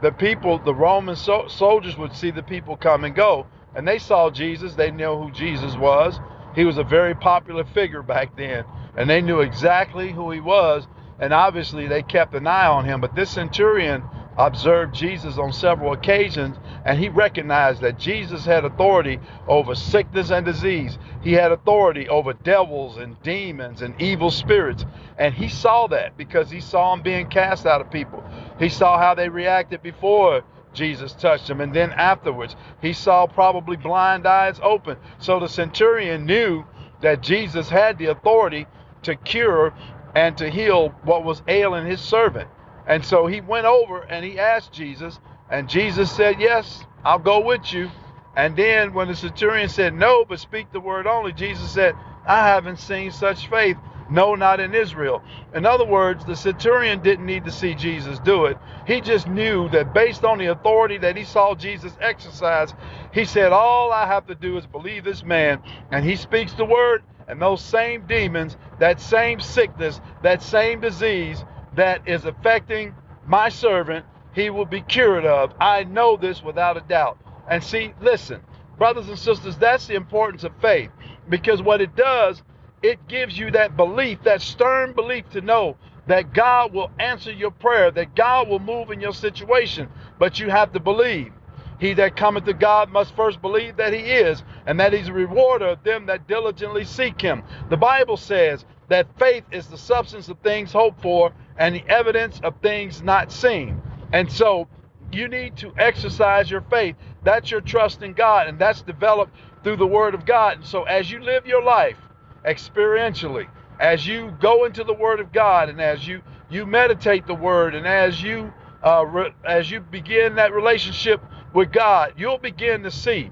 the 0.02 0.12
people, 0.12 0.60
the 0.60 0.76
Roman 0.76 1.16
so- 1.16 1.48
soldiers 1.48 1.98
would 1.98 2.16
see 2.16 2.32
the 2.32 2.44
people 2.44 2.78
come 2.78 3.06
and 3.06 3.16
go. 3.16 3.48
And 3.76 3.88
they 3.88 4.00
saw 4.00 4.30
Jesus. 4.32 4.76
They 4.76 4.92
knew 4.92 5.18
who 5.18 5.32
Jesus 5.32 5.76
was. 5.78 6.20
He 6.56 6.66
was 6.66 6.78
a 6.78 6.84
very 6.84 7.16
popular 7.16 7.66
figure 7.66 8.04
back 8.04 8.36
then 8.38 8.66
and 8.98 9.10
they 9.10 9.22
knew 9.22 9.42
exactly 9.42 10.12
who 10.12 10.32
he 10.32 10.42
was, 10.42 10.88
and 11.20 11.34
obviously 11.34 11.88
they 11.88 12.04
kept 12.04 12.36
an 12.36 12.48
eye 12.48 12.68
on 12.68 12.86
him. 12.86 13.02
But 13.02 13.16
this 13.16 13.32
centurion 13.32 14.04
observed 14.40 14.96
Jesus 14.96 15.38
on 15.38 15.54
several 15.54 15.94
occasions, 15.94 16.58
and 16.86 17.00
he 17.00 17.10
recognized 17.10 17.82
that 17.82 18.00
Jesus 18.00 18.46
had 18.46 18.66
authority 18.66 19.20
over 19.48 19.76
sickness 19.76 20.32
and 20.32 20.46
disease. 20.46 20.98
He 21.22 21.34
had 21.34 21.52
authority 21.52 22.10
over 22.10 22.34
devils 22.34 22.98
and 22.98 23.22
demons 23.24 23.84
and 23.84 24.02
evil 24.02 24.32
spirits. 24.32 24.86
And 25.20 25.36
he 25.36 25.50
saw 25.50 25.88
that 25.90 26.18
because 26.18 26.50
he 26.52 26.62
saw 26.62 26.96
them 26.96 27.04
being 27.04 27.28
cast 27.30 27.68
out 27.68 27.82
of 27.82 27.92
people. 27.92 28.24
He 28.60 28.70
saw 28.70 28.98
how 28.98 29.16
they 29.16 29.30
reacted 29.30 29.84
before 29.84 30.44
Jesus 30.74 31.14
touched 31.14 31.48
them, 31.48 31.62
and 31.62 31.74
then 31.74 31.92
afterwards. 31.94 32.56
He 32.82 32.94
saw 32.94 33.28
probably 33.28 33.78
blind 33.78 34.28
eyes 34.28 34.60
open. 34.64 34.98
So 35.20 35.40
the 35.40 35.50
centurion 35.50 36.26
knew 36.26 36.66
that 37.02 37.22
Jesus 37.22 37.70
had 37.70 37.98
the 38.00 38.08
authority 38.08 38.68
to 39.04 39.16
cure 39.16 39.74
and 40.16 40.38
to 40.38 40.50
heal 40.50 40.90
what 41.04 41.26
was 41.26 41.44
ailing 41.48 41.88
his 41.88 42.02
servant. 42.02 42.50
And 42.90 43.06
so 43.06 43.28
he 43.28 43.42
went 43.42 43.68
over 43.68 44.02
and 44.04 44.26
he 44.26 44.40
asked 44.40 44.74
Jesus, 44.74 45.20
and 45.52 45.70
Jesus 45.70 46.12
said, 46.12 46.42
Yes, 46.42 46.86
I'll 47.06 47.20
go 47.20 47.42
with 47.42 47.74
you. 47.74 47.92
And 48.38 48.58
then 48.58 48.94
when 48.94 49.10
the 49.10 49.16
centurion 49.16 49.70
said, 49.70 49.96
No, 49.96 50.26
but 50.26 50.42
speak 50.42 50.72
the 50.74 50.82
word 50.82 51.08
only, 51.08 51.34
Jesus 51.34 51.72
said, 51.72 51.96
I 52.28 52.48
haven't 52.48 52.80
seen 52.80 53.12
such 53.12 53.50
faith. 53.50 53.78
No, 54.12 54.36
not 54.36 54.62
in 54.62 54.76
Israel. 54.76 55.24
In 55.56 55.66
other 55.66 55.86
words, 55.86 56.26
the 56.26 56.38
centurion 56.38 57.02
didn't 57.02 57.26
need 57.26 57.46
to 57.46 57.52
see 57.52 57.76
Jesus 57.76 58.20
do 58.20 58.46
it. 58.48 58.60
He 58.88 59.02
just 59.02 59.28
knew 59.30 59.70
that 59.72 59.96
based 59.96 60.26
on 60.26 60.40
the 60.40 60.48
authority 60.48 61.00
that 61.00 61.18
he 61.18 61.26
saw 61.26 61.56
Jesus 61.56 61.94
exercise, 62.02 62.76
he 63.14 63.26
said, 63.26 63.54
All 63.54 63.94
I 63.94 64.08
have 64.08 64.28
to 64.28 64.36
do 64.36 64.58
is 64.60 64.68
believe 64.68 65.06
this 65.06 65.26
man, 65.26 65.62
and 65.92 66.06
he 66.06 66.18
speaks 66.18 66.54
the 66.54 66.66
word, 66.66 67.04
and 67.30 67.42
those 67.42 67.64
same 67.64 68.08
demons, 68.08 68.58
that 68.80 69.02
same 69.02 69.42
sickness, 69.42 70.02
that 70.24 70.44
same 70.44 70.82
disease 70.82 71.46
that 71.76 72.08
is 72.08 72.26
affecting 72.26 72.96
my 73.28 73.50
servant, 73.50 74.06
he 74.34 74.50
will 74.50 74.66
be 74.66 74.82
cured 74.82 75.26
of. 75.26 75.54
I 75.60 75.84
know 75.86 76.18
this 76.18 76.44
without 76.44 76.78
a 76.78 76.82
doubt. 76.82 77.18
And 77.50 77.64
see, 77.64 77.94
listen, 78.02 78.42
brothers 78.78 79.10
and 79.10 79.20
sisters, 79.20 79.58
that's 79.58 79.88
the 79.88 79.96
importance 79.96 80.44
of 80.44 80.54
faith 80.62 80.92
because 81.30 81.62
what 81.62 81.82
it 81.82 81.96
does, 81.96 82.44
it 82.84 83.08
gives 83.08 83.38
you 83.38 83.52
that 83.52 83.78
belief, 83.78 84.20
that 84.24 84.42
stern 84.42 84.94
belief 84.94 85.30
to 85.32 85.42
know 85.42 85.78
that 86.08 86.34
God 86.34 86.74
will 86.74 86.92
answer 87.00 87.32
your 87.32 87.52
prayer, 87.52 87.92
that 87.92 88.16
God 88.16 88.50
will 88.50 88.60
move 88.60 88.92
in 88.92 89.02
your 89.02 89.14
situation, 89.14 89.90
but 90.20 90.40
you 90.40 90.50
have 90.50 90.74
to 90.74 90.80
believe. 90.80 91.34
He 91.80 91.94
that 91.96 92.16
cometh 92.18 92.46
to 92.46 92.54
God 92.54 92.90
must 92.92 93.16
first 93.16 93.42
believe 93.42 93.78
that 93.78 93.94
he 93.94 94.00
is, 94.00 94.44
and 94.66 94.80
that 94.80 94.94
he's 94.94 95.10
a 95.10 95.14
rewarder 95.14 95.68
of 95.68 95.84
them 95.84 96.08
that 96.08 96.28
diligently 96.28 96.86
seek 96.86 97.22
him. 97.22 97.44
The 97.70 97.78
Bible 97.78 98.18
says 98.18 98.66
that 98.90 99.08
faith 99.20 99.46
is 99.52 99.68
the 99.68 99.78
substance 99.78 100.30
of 100.30 100.40
things 100.40 100.72
hoped 100.74 101.02
for 101.02 101.34
and 101.58 101.76
the 101.76 101.84
evidence 101.88 102.40
of 102.44 102.56
things 102.62 103.02
not 103.02 103.32
seen. 103.32 103.82
And 104.14 104.32
so 104.32 104.68
you 105.12 105.28
need 105.28 105.58
to 105.58 105.74
exercise 105.78 106.52
your 106.52 106.62
faith. 106.62 106.96
That's 107.24 107.52
your 107.52 107.62
trust 107.62 108.04
in 108.04 108.14
God, 108.14 108.48
and 108.48 108.60
that's 108.60 108.82
developed 108.82 109.34
through 109.64 109.78
the 109.78 109.88
Word 109.88 110.14
of 110.16 110.26
God. 110.26 110.58
And 110.58 110.66
so 110.66 110.84
as 110.84 111.12
you 111.12 111.22
live 111.22 111.46
your 111.46 111.64
life 111.64 111.98
experientially, 112.46 113.48
as 113.80 114.08
you 114.08 114.36
go 114.42 114.66
into 114.66 114.84
the 114.84 114.94
Word 114.94 115.20
of 115.20 115.34
God, 115.34 115.70
and 115.70 115.82
as 115.82 116.08
you 116.08 116.22
you 116.52 116.66
meditate 116.66 117.28
the 117.28 117.36
Word, 117.36 117.76
and 117.76 117.88
as 117.88 118.22
you 118.22 118.54
uh, 118.86 119.06
re- 119.06 119.34
as 119.46 119.72
you 119.72 119.82
begin 119.82 120.36
that 120.36 120.54
relationship 120.54 121.22
with 121.54 121.72
God, 121.72 122.14
you'll 122.18 122.40
begin 122.40 122.84
to 122.84 122.92
see 122.92 123.32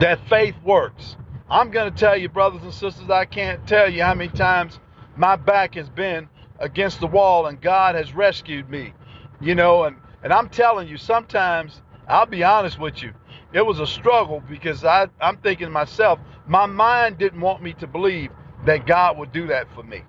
that 0.00 0.20
faith 0.28 0.56
works. 0.64 1.17
I'm 1.50 1.70
going 1.70 1.92
to 1.92 1.98
tell 1.98 2.16
you, 2.16 2.28
brothers 2.28 2.62
and 2.62 2.74
sisters, 2.74 3.08
I 3.08 3.24
can't 3.24 3.66
tell 3.66 3.90
you 3.90 4.02
how 4.02 4.14
many 4.14 4.30
times 4.30 4.78
my 5.16 5.36
back 5.36 5.74
has 5.76 5.88
been 5.88 6.28
against 6.58 7.00
the 7.00 7.06
wall 7.06 7.46
and 7.46 7.60
God 7.60 7.94
has 7.94 8.14
rescued 8.14 8.68
me. 8.68 8.92
You 9.40 9.54
know, 9.54 9.84
and, 9.84 9.96
and 10.22 10.32
I'm 10.32 10.48
telling 10.50 10.88
you, 10.88 10.96
sometimes, 10.98 11.80
I'll 12.06 12.26
be 12.26 12.44
honest 12.44 12.78
with 12.78 13.02
you, 13.02 13.12
it 13.52 13.64
was 13.64 13.80
a 13.80 13.86
struggle 13.86 14.42
because 14.48 14.84
I, 14.84 15.08
I'm 15.20 15.38
thinking 15.38 15.68
to 15.68 15.70
myself, 15.70 16.18
my 16.46 16.66
mind 16.66 17.18
didn't 17.18 17.40
want 17.40 17.62
me 17.62 17.72
to 17.74 17.86
believe 17.86 18.30
that 18.66 18.86
God 18.86 19.16
would 19.18 19.32
do 19.32 19.46
that 19.46 19.72
for 19.74 19.82
me. 19.82 20.02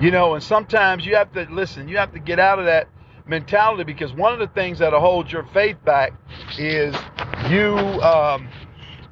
You 0.00 0.10
know, 0.10 0.34
and 0.34 0.42
sometimes 0.42 1.06
you 1.06 1.14
have 1.14 1.32
to 1.34 1.46
listen, 1.50 1.88
you 1.88 1.96
have 1.98 2.12
to 2.12 2.18
get 2.18 2.40
out 2.40 2.58
of 2.58 2.64
that 2.64 2.88
mentality 3.26 3.84
because 3.84 4.12
one 4.12 4.32
of 4.32 4.40
the 4.40 4.48
things 4.48 4.80
that'll 4.80 5.00
hold 5.00 5.30
your 5.30 5.44
faith 5.44 5.76
back 5.84 6.12
is 6.58 6.94
you 7.48 7.76
um, 8.02 8.48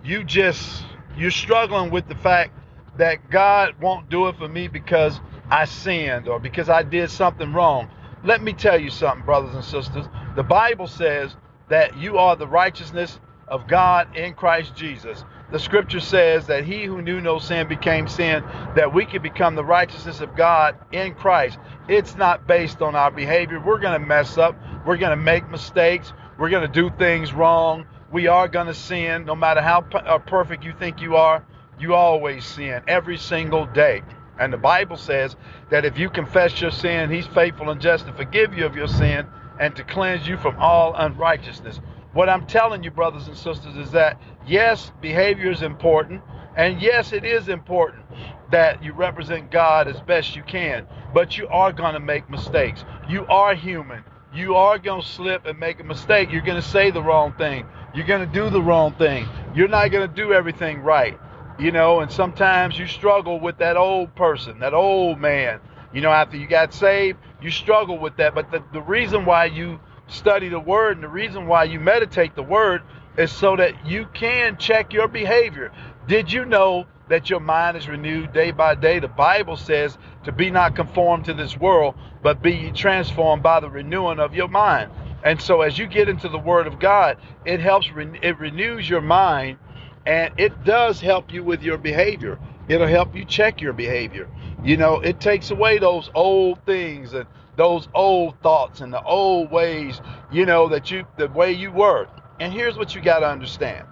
you 0.04 0.24
just 0.24 0.84
you're 1.16 1.30
struggling 1.30 1.90
with 1.90 2.08
the 2.08 2.14
fact 2.16 2.52
that 2.98 3.30
God 3.30 3.74
won't 3.80 4.08
do 4.08 4.28
it 4.28 4.36
for 4.36 4.48
me 4.48 4.68
because 4.68 5.20
I 5.50 5.64
sinned 5.64 6.28
or 6.28 6.38
because 6.38 6.68
I 6.68 6.82
did 6.82 7.10
something 7.10 7.52
wrong. 7.52 7.88
Let 8.24 8.42
me 8.42 8.52
tell 8.52 8.80
you 8.80 8.90
something, 8.90 9.24
brothers 9.24 9.54
and 9.54 9.64
sisters. 9.64 10.06
The 10.36 10.42
Bible 10.42 10.86
says 10.86 11.36
that 11.68 11.96
you 11.98 12.18
are 12.18 12.36
the 12.36 12.46
righteousness 12.46 13.20
of 13.48 13.68
God 13.68 14.16
in 14.16 14.34
Christ 14.34 14.74
Jesus. 14.74 15.24
The 15.52 15.58
scripture 15.58 16.00
says 16.00 16.46
that 16.46 16.64
he 16.64 16.84
who 16.84 17.02
knew 17.02 17.20
no 17.20 17.38
sin 17.38 17.68
became 17.68 18.08
sin, 18.08 18.42
that 18.74 18.92
we 18.92 19.04
can 19.06 19.22
become 19.22 19.54
the 19.54 19.64
righteousness 19.64 20.20
of 20.20 20.34
God 20.34 20.76
in 20.92 21.14
Christ. 21.14 21.58
It's 21.88 22.16
not 22.16 22.46
based 22.46 22.82
on 22.82 22.96
our 22.96 23.10
behavior. 23.10 23.60
We're 23.60 23.78
going 23.78 24.00
to 24.00 24.04
mess 24.04 24.38
up. 24.38 24.56
We're 24.86 24.96
going 24.96 25.16
to 25.16 25.22
make 25.22 25.48
mistakes. 25.50 26.12
We're 26.38 26.50
going 26.50 26.66
to 26.66 26.72
do 26.72 26.90
things 26.98 27.32
wrong. 27.32 27.86
We 28.12 28.26
are 28.26 28.48
going 28.48 28.66
to 28.66 28.74
sin. 28.74 29.24
No 29.24 29.34
matter 29.34 29.60
how 29.60 29.84
uh, 29.94 30.18
perfect 30.18 30.64
you 30.64 30.72
think 30.78 31.00
you 31.00 31.16
are, 31.16 31.44
you 31.78 31.94
always 31.94 32.44
sin 32.44 32.82
every 32.86 33.18
single 33.18 33.66
day. 33.66 34.02
And 34.38 34.52
the 34.52 34.58
Bible 34.58 34.96
says 34.96 35.36
that 35.70 35.84
if 35.84 35.98
you 35.98 36.10
confess 36.10 36.60
your 36.60 36.70
sin, 36.70 37.10
He's 37.10 37.26
faithful 37.28 37.70
and 37.70 37.80
just 37.80 38.06
to 38.06 38.12
forgive 38.12 38.56
you 38.56 38.66
of 38.66 38.76
your 38.76 38.88
sin 38.88 39.26
and 39.60 39.74
to 39.76 39.84
cleanse 39.84 40.26
you 40.26 40.36
from 40.36 40.56
all 40.58 40.94
unrighteousness. 40.94 41.80
What 42.12 42.28
I'm 42.28 42.46
telling 42.46 42.82
you, 42.82 42.90
brothers 42.90 43.26
and 43.26 43.36
sisters, 43.36 43.76
is 43.76 43.90
that 43.92 44.20
yes, 44.46 44.92
behavior 45.00 45.50
is 45.50 45.62
important. 45.62 46.22
And 46.56 46.80
yes, 46.80 47.12
it 47.12 47.24
is 47.24 47.48
important 47.48 48.04
that 48.52 48.82
you 48.82 48.92
represent 48.92 49.50
God 49.50 49.88
as 49.88 50.00
best 50.00 50.36
you 50.36 50.42
can, 50.44 50.86
but 51.12 51.36
you 51.36 51.48
are 51.48 51.72
going 51.72 51.94
to 51.94 52.00
make 52.00 52.30
mistakes. 52.30 52.84
You 53.08 53.26
are 53.26 53.54
human. 53.54 54.04
You 54.32 54.56
are 54.56 54.78
going 54.78 55.02
to 55.02 55.06
slip 55.06 55.46
and 55.46 55.58
make 55.58 55.80
a 55.80 55.84
mistake. 55.84 56.30
You're 56.30 56.42
going 56.42 56.60
to 56.60 56.68
say 56.68 56.90
the 56.90 57.02
wrong 57.02 57.32
thing. 57.34 57.66
You're 57.94 58.06
going 58.06 58.26
to 58.26 58.32
do 58.32 58.50
the 58.50 58.60
wrong 58.60 58.92
thing. 58.94 59.28
You're 59.54 59.68
not 59.68 59.90
going 59.92 60.08
to 60.08 60.14
do 60.14 60.32
everything 60.32 60.80
right. 60.80 61.18
You 61.58 61.70
know, 61.70 62.00
and 62.00 62.10
sometimes 62.10 62.76
you 62.76 62.88
struggle 62.88 63.38
with 63.38 63.58
that 63.58 63.76
old 63.76 64.16
person, 64.16 64.58
that 64.58 64.74
old 64.74 65.20
man. 65.20 65.60
You 65.92 66.00
know, 66.00 66.10
after 66.10 66.36
you 66.36 66.48
got 66.48 66.74
saved, 66.74 67.18
you 67.40 67.52
struggle 67.52 67.98
with 67.98 68.16
that. 68.16 68.34
But 68.34 68.50
the, 68.50 68.64
the 68.72 68.82
reason 68.82 69.24
why 69.24 69.44
you 69.44 69.78
study 70.08 70.48
the 70.48 70.58
word 70.58 70.96
and 70.96 71.04
the 71.04 71.08
reason 71.08 71.46
why 71.46 71.64
you 71.64 71.78
meditate 71.78 72.34
the 72.34 72.42
word 72.42 72.82
is 73.16 73.30
so 73.30 73.54
that 73.54 73.86
you 73.86 74.06
can 74.12 74.56
check 74.58 74.92
your 74.92 75.06
behavior. 75.06 75.70
Did 76.08 76.32
you 76.32 76.44
know 76.44 76.86
that 77.08 77.30
your 77.30 77.38
mind 77.38 77.76
is 77.76 77.88
renewed 77.88 78.32
day 78.32 78.50
by 78.50 78.74
day? 78.74 78.98
The 78.98 79.06
Bible 79.06 79.56
says 79.56 79.96
to 80.24 80.32
be 80.32 80.50
not 80.50 80.74
conformed 80.74 81.26
to 81.26 81.34
this 81.34 81.56
world, 81.56 81.94
but 82.24 82.42
be 82.42 82.72
transformed 82.72 83.44
by 83.44 83.60
the 83.60 83.70
renewing 83.70 84.18
of 84.18 84.34
your 84.34 84.48
mind. 84.48 84.90
And 85.24 85.40
so 85.40 85.62
as 85.62 85.78
you 85.78 85.86
get 85.86 86.08
into 86.08 86.28
the 86.28 86.38
word 86.38 86.66
of 86.66 86.78
God, 86.78 87.16
it 87.46 87.58
helps 87.58 87.88
it 87.96 88.38
renews 88.38 88.88
your 88.88 89.00
mind 89.00 89.58
and 90.06 90.34
it 90.36 90.64
does 90.64 91.00
help 91.00 91.32
you 91.32 91.42
with 91.42 91.62
your 91.62 91.78
behavior. 91.78 92.38
It'll 92.68 92.86
help 92.86 93.16
you 93.16 93.24
check 93.24 93.62
your 93.62 93.72
behavior. 93.72 94.28
You 94.62 94.76
know, 94.76 95.00
it 95.00 95.20
takes 95.20 95.50
away 95.50 95.78
those 95.78 96.10
old 96.14 96.64
things 96.66 97.14
and 97.14 97.26
those 97.56 97.88
old 97.94 98.38
thoughts 98.42 98.80
and 98.80 98.92
the 98.92 99.02
old 99.02 99.50
ways, 99.50 100.00
you 100.30 100.44
know, 100.44 100.68
that 100.68 100.90
you 100.90 101.06
the 101.16 101.28
way 101.28 101.52
you 101.52 101.72
were. 101.72 102.06
And 102.38 102.52
here's 102.52 102.76
what 102.76 102.94
you 102.94 103.00
got 103.00 103.20
to 103.20 103.26
understand. 103.28 103.86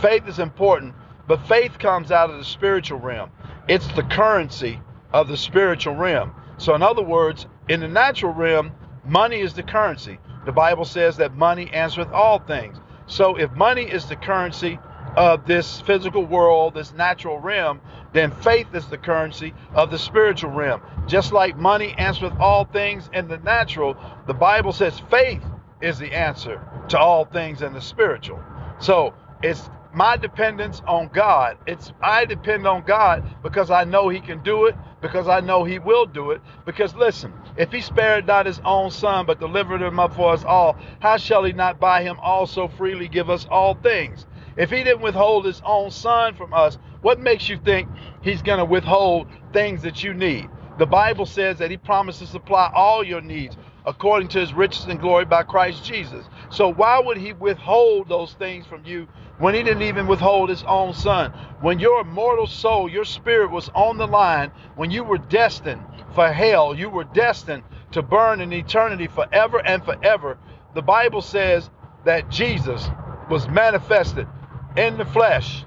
Faith 0.00 0.28
is 0.28 0.38
important, 0.38 0.94
but 1.26 1.46
faith 1.46 1.78
comes 1.78 2.10
out 2.10 2.28
of 2.28 2.36
the 2.36 2.44
spiritual 2.44 2.98
realm. 2.98 3.30
It's 3.68 3.86
the 3.88 4.02
currency 4.02 4.80
of 5.12 5.28
the 5.28 5.36
spiritual 5.36 5.94
realm. 5.94 6.34
So 6.58 6.74
in 6.74 6.82
other 6.82 7.02
words, 7.02 7.46
in 7.68 7.80
the 7.80 7.88
natural 7.88 8.32
realm, 8.32 8.72
money 9.04 9.40
is 9.40 9.54
the 9.54 9.62
currency. 9.62 10.18
The 10.48 10.52
Bible 10.52 10.86
says 10.86 11.18
that 11.18 11.36
money 11.36 11.70
answereth 11.74 12.10
all 12.10 12.38
things. 12.38 12.78
So 13.06 13.36
if 13.36 13.52
money 13.52 13.82
is 13.82 14.06
the 14.06 14.16
currency 14.16 14.78
of 15.14 15.46
this 15.46 15.82
physical 15.82 16.24
world, 16.24 16.72
this 16.72 16.94
natural 16.94 17.38
realm, 17.38 17.82
then 18.14 18.30
faith 18.30 18.68
is 18.72 18.86
the 18.86 18.96
currency 18.96 19.52
of 19.74 19.90
the 19.90 19.98
spiritual 19.98 20.50
realm. 20.52 20.80
Just 21.06 21.32
like 21.32 21.58
money 21.58 21.94
answereth 21.98 22.32
all 22.40 22.64
things 22.64 23.10
in 23.12 23.28
the 23.28 23.36
natural, 23.36 23.94
the 24.26 24.32
Bible 24.32 24.72
says 24.72 24.98
faith 25.10 25.42
is 25.82 25.98
the 25.98 26.14
answer 26.14 26.62
to 26.88 26.98
all 26.98 27.26
things 27.26 27.60
in 27.60 27.74
the 27.74 27.82
spiritual. 27.82 28.42
So 28.80 29.12
it's 29.42 29.68
my 29.92 30.16
dependence 30.16 30.80
on 30.86 31.10
God. 31.12 31.58
It's 31.66 31.92
I 32.00 32.24
depend 32.24 32.66
on 32.66 32.84
God 32.84 33.22
because 33.42 33.70
I 33.70 33.84
know 33.84 34.08
He 34.08 34.20
can 34.20 34.42
do 34.42 34.64
it, 34.64 34.74
because 35.00 35.28
I 35.28 35.40
know 35.40 35.64
He 35.64 35.78
will 35.78 36.06
do 36.06 36.32
it. 36.32 36.42
Because 36.66 36.94
listen, 36.94 37.32
if 37.56 37.72
He 37.72 37.80
spared 37.80 38.26
not 38.26 38.46
His 38.46 38.60
own 38.64 38.90
Son, 38.90 39.26
but 39.26 39.40
delivered 39.40 39.82
Him 39.82 40.00
up 40.00 40.14
for 40.14 40.32
us 40.32 40.44
all, 40.44 40.78
how 41.00 41.16
shall 41.18 41.44
He 41.44 41.52
not 41.52 41.80
by 41.80 42.02
Him 42.02 42.18
also 42.20 42.68
freely 42.68 43.08
give 43.08 43.30
us 43.30 43.46
all 43.50 43.74
things? 43.74 44.26
If 44.56 44.70
He 44.70 44.84
didn't 44.84 45.02
withhold 45.02 45.46
His 45.46 45.62
own 45.64 45.90
Son 45.90 46.34
from 46.34 46.54
us, 46.54 46.78
what 47.02 47.20
makes 47.20 47.48
you 47.48 47.58
think 47.58 47.88
He's 48.22 48.42
going 48.42 48.58
to 48.58 48.66
withhold 48.66 49.28
things 49.52 49.82
that 49.82 50.02
you 50.02 50.14
need? 50.14 50.48
The 50.78 50.86
Bible 50.86 51.26
says 51.26 51.58
that 51.58 51.70
He 51.70 51.76
promised 51.78 52.20
to 52.20 52.26
supply 52.26 52.70
all 52.74 53.04
your 53.04 53.20
needs 53.22 53.56
according 53.88 54.28
to 54.28 54.40
His 54.40 54.52
riches 54.52 54.84
and 54.84 55.00
glory 55.00 55.24
by 55.24 55.42
Christ 55.42 55.84
Jesus. 55.84 56.26
So 56.50 56.72
why 56.72 57.00
would 57.00 57.16
He 57.16 57.32
withhold 57.32 58.08
those 58.08 58.34
things 58.34 58.66
from 58.66 58.84
you 58.84 59.08
when 59.38 59.54
He 59.54 59.62
didn't 59.62 59.82
even 59.82 60.06
withhold 60.06 60.50
His 60.50 60.62
own 60.64 60.92
Son? 60.92 61.32
When 61.62 61.78
your 61.78 62.02
immortal 62.02 62.46
soul, 62.46 62.90
your 62.90 63.06
spirit 63.06 63.50
was 63.50 63.70
on 63.74 63.96
the 63.96 64.06
line, 64.06 64.52
when 64.76 64.90
you 64.90 65.04
were 65.04 65.18
destined 65.18 65.82
for 66.14 66.30
hell, 66.30 66.74
you 66.74 66.90
were 66.90 67.04
destined 67.04 67.62
to 67.92 68.02
burn 68.02 68.42
in 68.42 68.52
eternity 68.52 69.06
forever 69.08 69.62
and 69.66 69.82
forever. 69.84 70.38
The 70.74 70.82
Bible 70.82 71.22
says 71.22 71.70
that 72.04 72.30
Jesus 72.30 72.86
was 73.30 73.48
manifested 73.48 74.28
in 74.76 74.98
the 74.98 75.06
flesh 75.06 75.64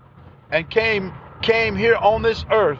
and 0.52 0.70
came 0.70 1.14
came 1.42 1.76
here 1.76 1.96
on 1.96 2.22
this 2.22 2.46
earth 2.52 2.80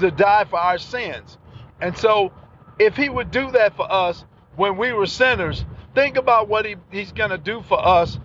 to 0.00 0.10
die 0.10 0.44
for 0.44 0.58
our 0.58 0.78
sins. 0.78 1.36
And 1.80 1.96
so 1.96 2.32
if 2.78 2.96
he 2.96 3.10
would 3.10 3.30
do 3.30 3.50
that 3.52 3.76
for 3.76 3.90
us 3.90 4.24
when 4.56 4.76
we 4.76 4.92
were 4.92 5.06
sinners, 5.06 5.64
think 5.94 6.16
about 6.16 6.48
what 6.48 6.64
he, 6.66 6.76
he's 6.90 7.12
going 7.12 7.30
to 7.30 7.38
do 7.38 7.62
for 7.62 7.78
us 7.84 8.18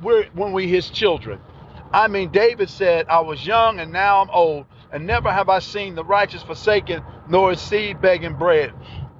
when 0.00 0.52
we 0.52 0.68
his 0.68 0.90
children. 0.90 1.40
I 1.92 2.08
mean, 2.08 2.30
David 2.30 2.68
said, 2.68 3.06
I 3.08 3.20
was 3.20 3.46
young 3.46 3.80
and 3.80 3.92
now 3.92 4.20
I'm 4.20 4.30
old, 4.30 4.66
and 4.92 5.06
never 5.06 5.32
have 5.32 5.48
I 5.48 5.60
seen 5.60 5.94
the 5.94 6.04
righteous 6.04 6.42
forsaken, 6.42 7.02
nor 7.28 7.50
his 7.50 7.60
seed 7.60 8.00
begging 8.00 8.34
bread. 8.34 8.72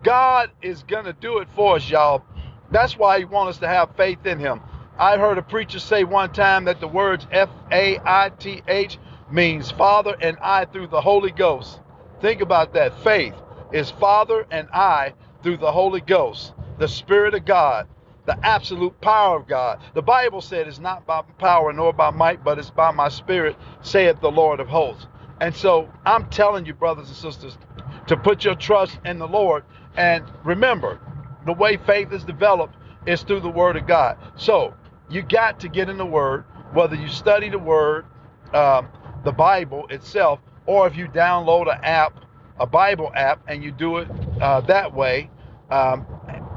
God 0.03 0.51
is 0.63 0.83
going 0.83 1.07
to 1.07 1.13
do 1.13 1.39
it 1.39 1.49
for 1.57 1.77
us, 1.77 1.89
y'all. 1.89 2.25
That's 2.71 2.97
why 2.97 3.19
he 3.19 3.25
wants 3.25 3.57
us 3.57 3.61
to 3.61 3.69
have 3.69 3.97
faith 3.97 4.27
in 4.27 4.39
him. 4.39 4.61
I 4.99 5.17
heard 5.17 5.39
a 5.39 5.43
preacher 5.43 5.79
say 5.79 6.05
one 6.05 6.33
time 6.33 6.65
that 6.67 6.81
the 6.81 6.89
words 6.89 7.27
F 7.31 7.49
A 7.73 7.99
I 8.05 8.31
T 8.39 8.63
H 8.69 8.99
means 9.31 9.71
Father 9.71 10.17
and 10.21 10.37
I 10.43 10.65
through 10.67 10.89
the 10.89 11.01
Holy 11.01 11.31
Ghost. 11.31 11.81
Think 12.21 12.41
about 12.41 12.75
that. 12.75 13.03
Faith 13.03 13.35
is 13.73 13.91
Father 13.93 14.47
and 14.51 14.69
I 14.73 15.15
through 15.43 15.59
the 15.59 15.73
Holy 15.73 16.01
Ghost, 16.01 16.55
the 16.79 16.89
Spirit 16.89 17.35
of 17.35 17.45
God, 17.45 17.89
the 18.27 18.39
absolute 18.47 19.01
power 19.01 19.37
of 19.39 19.49
God. 19.49 19.81
The 19.95 20.03
Bible 20.03 20.41
said 20.41 20.69
it's 20.69 20.79
not 20.81 21.07
by 21.07 21.23
power 21.39 21.73
nor 21.73 21.93
by 21.93 22.11
might, 22.11 22.45
but 22.45 22.59
it's 22.59 22.71
by 22.71 22.91
my 22.93 23.09
Spirit, 23.09 23.57
saith 23.83 24.21
the 24.21 24.31
Lord 24.31 24.61
of 24.61 24.69
hosts. 24.69 25.07
And 25.41 25.55
so 25.55 25.89
I'm 26.07 26.27
telling 26.31 26.67
you, 26.67 26.75
brothers 26.75 27.09
and 27.09 27.17
sisters, 27.17 27.59
to 28.09 28.17
put 28.17 28.45
your 28.45 28.57
trust 28.57 28.99
in 29.05 29.19
the 29.19 29.29
Lord. 29.29 29.65
And 29.97 30.25
remember, 30.45 31.01
the 31.47 31.53
way 31.55 31.79
faith 31.79 32.13
is 32.13 32.25
developed 32.25 32.77
is 33.07 33.23
through 33.23 33.41
the 33.41 33.51
Word 33.51 33.77
of 33.77 33.87
God. 33.87 34.19
So 34.37 34.75
you 35.11 35.23
got 35.23 35.61
to 35.61 35.69
get 35.69 35.89
in 35.89 35.99
the 35.99 36.07
Word, 36.07 36.45
whether 36.75 36.97
you 36.97 37.09
study 37.09 37.51
the 37.51 37.59
Word, 37.59 38.07
um, 38.55 38.89
the 39.25 39.33
Bible 39.33 39.87
itself, 39.89 40.41
or 40.67 40.87
if 40.87 40.97
you 40.97 41.09
download 41.09 41.73
an 41.75 41.83
app, 41.85 42.25
a 42.61 42.67
Bible 42.67 43.13
app, 43.15 43.41
and 43.49 43.63
you 43.65 43.73
do 43.73 43.99
it 43.99 44.09
uh, 44.41 44.61
that 44.63 44.95
way, 44.95 45.31
um, 45.71 46.07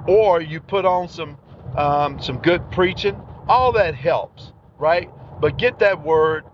or 0.08 0.42
you 0.42 0.60
put 0.60 0.86
on 0.86 1.08
some 1.10 1.38
um, 1.76 2.22
some 2.22 2.38
good 2.40 2.70
preaching. 2.72 3.20
All 3.48 3.72
that 3.74 3.96
helps, 3.96 4.54
right? 4.78 5.10
But 5.40 5.58
get 5.58 5.80
that 5.80 6.04
Word, 6.04 6.46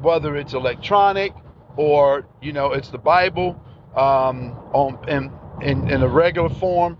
whether 0.00 0.36
it's 0.36 0.54
electronic 0.54 1.32
or 1.76 2.26
you 2.42 2.52
know 2.52 2.72
it's 2.72 2.90
the 2.90 2.98
Bible 2.98 3.60
um, 3.96 4.52
on 4.72 5.08
in, 5.08 5.32
in 5.62 5.90
in 5.90 6.02
a 6.02 6.08
regular 6.08 6.50
form. 6.50 6.98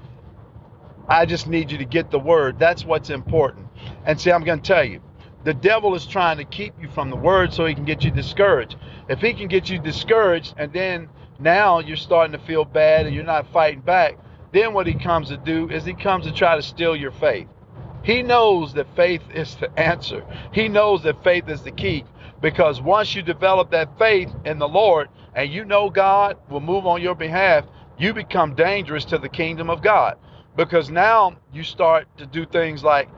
I 1.09 1.27
just 1.27 1.47
need 1.47 1.71
you 1.71 1.79
to 1.79 1.85
get 1.85 2.11
the 2.11 2.19
Word. 2.19 2.59
That's 2.59 2.85
what's 2.85 3.11
important. 3.11 3.67
And 4.07 4.19
see, 4.21 4.33
I'm 4.33 4.45
going 4.45 4.61
to 4.61 4.67
tell 4.67 4.85
you, 4.85 5.03
the 5.45 5.55
devil 5.55 5.95
is 5.95 6.07
trying 6.07 6.39
to 6.39 6.45
keep 6.45 6.75
you 6.81 6.89
from 6.89 7.11
the 7.11 7.17
word 7.17 7.53
so 7.53 7.67
he 7.67 7.75
can 7.75 7.85
get 7.85 8.03
you 8.03 8.11
discouraged. 8.11 8.77
If 9.09 9.21
he 9.21 9.35
can 9.35 9.47
get 9.47 9.69
you 9.69 9.79
discouraged 9.79 10.55
and 10.57 10.73
then 10.73 11.09
now 11.39 11.81
you're 11.81 11.97
starting 11.97 12.39
to 12.39 12.47
feel 12.47 12.65
bad 12.65 13.07
and 13.07 13.15
you're 13.15 13.25
not 13.25 13.53
fighting 13.53 13.81
back, 13.81 14.19
then 14.53 14.73
what 14.73 14.87
he 14.87 14.95
comes 14.95 15.29
to 15.29 15.37
do 15.37 15.69
is 15.71 15.85
he 15.85 15.95
comes 15.95 16.27
to 16.27 16.33
try 16.33 16.57
to 16.57 16.63
steal 16.63 16.95
your 16.95 17.11
faith. 17.11 17.49
He 18.03 18.23
knows 18.23 18.75
that 18.75 18.95
faith 18.95 19.23
is 19.35 19.57
the 19.57 19.71
answer. 19.79 20.25
He 20.53 20.69
knows 20.69 21.03
that 21.03 21.25
faith 21.25 21.49
is 21.49 21.63
the 21.63 21.73
key 21.73 22.05
because 22.41 22.81
once 22.81 23.15
you 23.15 23.23
develop 23.23 23.71
that 23.71 23.99
faith 23.99 24.31
in 24.45 24.59
the 24.59 24.69
Lord 24.69 25.09
and 25.35 25.51
you 25.51 25.65
know 25.65 25.91
God 25.91 26.37
will 26.51 26.61
move 26.61 26.87
on 26.87 27.03
your 27.03 27.15
behalf, 27.15 27.65
you 27.99 28.13
become 28.13 28.55
dangerous 28.55 29.05
to 29.07 29.19
the 29.19 29.29
kingdom 29.29 29.71
of 29.71 29.83
God 29.83 30.19
because 30.57 30.91
now 30.91 31.37
you 31.53 31.63
start 31.65 32.07
to 32.19 32.27
do 32.27 32.47
things 32.47 32.85
like 32.85 33.09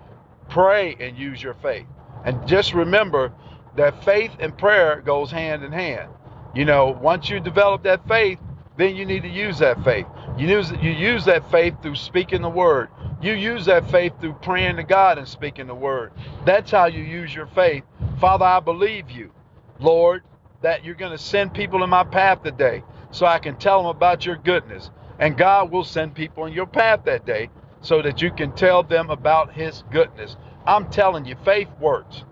pray 0.49 0.97
and 1.01 1.19
use 1.19 1.43
your 1.43 1.55
faith. 1.55 1.87
And 2.25 2.47
just 2.47 2.73
remember 2.73 3.33
that 3.77 4.05
faith 4.05 4.33
and 4.39 4.57
prayer 4.57 5.03
goes 5.03 5.31
hand 5.31 5.65
in 5.65 5.73
hand. 5.73 6.11
You 6.57 6.65
know, 6.65 6.99
once 7.03 7.29
you 7.29 7.39
develop 7.39 7.83
that 7.83 8.09
faith, 8.09 8.39
then 8.79 8.97
you 8.97 9.05
need 9.05 9.25
to 9.25 9.29
use 9.29 9.59
that 9.59 9.85
faith. 9.85 10.07
You 10.39 10.49
use 10.49 10.73
you 10.81 10.91
use 10.91 11.27
that 11.27 11.51
faith 11.51 11.75
through 11.83 11.97
speaking 11.97 12.41
the 12.41 12.49
word. 12.49 12.89
You 13.21 13.35
use 13.35 13.67
that 13.67 13.91
faith 13.91 14.15
through 14.23 14.33
praying 14.41 14.77
to 14.77 14.83
God 14.83 15.19
and 15.19 15.29
speaking 15.29 15.67
the 15.67 15.75
word. 15.75 16.13
That's 16.47 16.71
how 16.71 16.87
you 16.87 17.03
use 17.03 17.35
your 17.35 17.47
faith. 17.49 17.85
Father, 18.19 18.47
I 18.47 18.61
believe 18.61 19.11
you, 19.11 19.33
Lord, 19.81 20.23
that 20.63 20.83
you're 20.83 20.95
going 20.95 21.13
to 21.13 21.23
send 21.23 21.53
people 21.53 21.85
in 21.85 21.91
my 21.91 22.05
path 22.05 22.43
today 22.43 22.83
so 23.11 23.27
I 23.27 23.39
can 23.39 23.57
tell 23.57 23.83
them 23.83 23.95
about 23.95 24.25
your 24.25 24.37
goodness. 24.37 24.91
And 25.19 25.37
God 25.37 25.71
will 25.71 25.85
send 25.85 26.15
people 26.15 26.47
in 26.47 26.55
your 26.55 26.67
path 26.67 27.01
that 27.05 27.27
day 27.27 27.51
so 27.83 28.01
that 28.01 28.23
you 28.23 28.31
can 28.31 28.53
tell 28.53 28.83
them 28.83 29.11
about 29.11 29.53
his 29.53 29.85
goodness. 29.91 30.39
I'm 30.67 30.89
telling 30.89 31.27
you, 31.27 31.37
faith 31.45 31.69
works. 31.79 32.25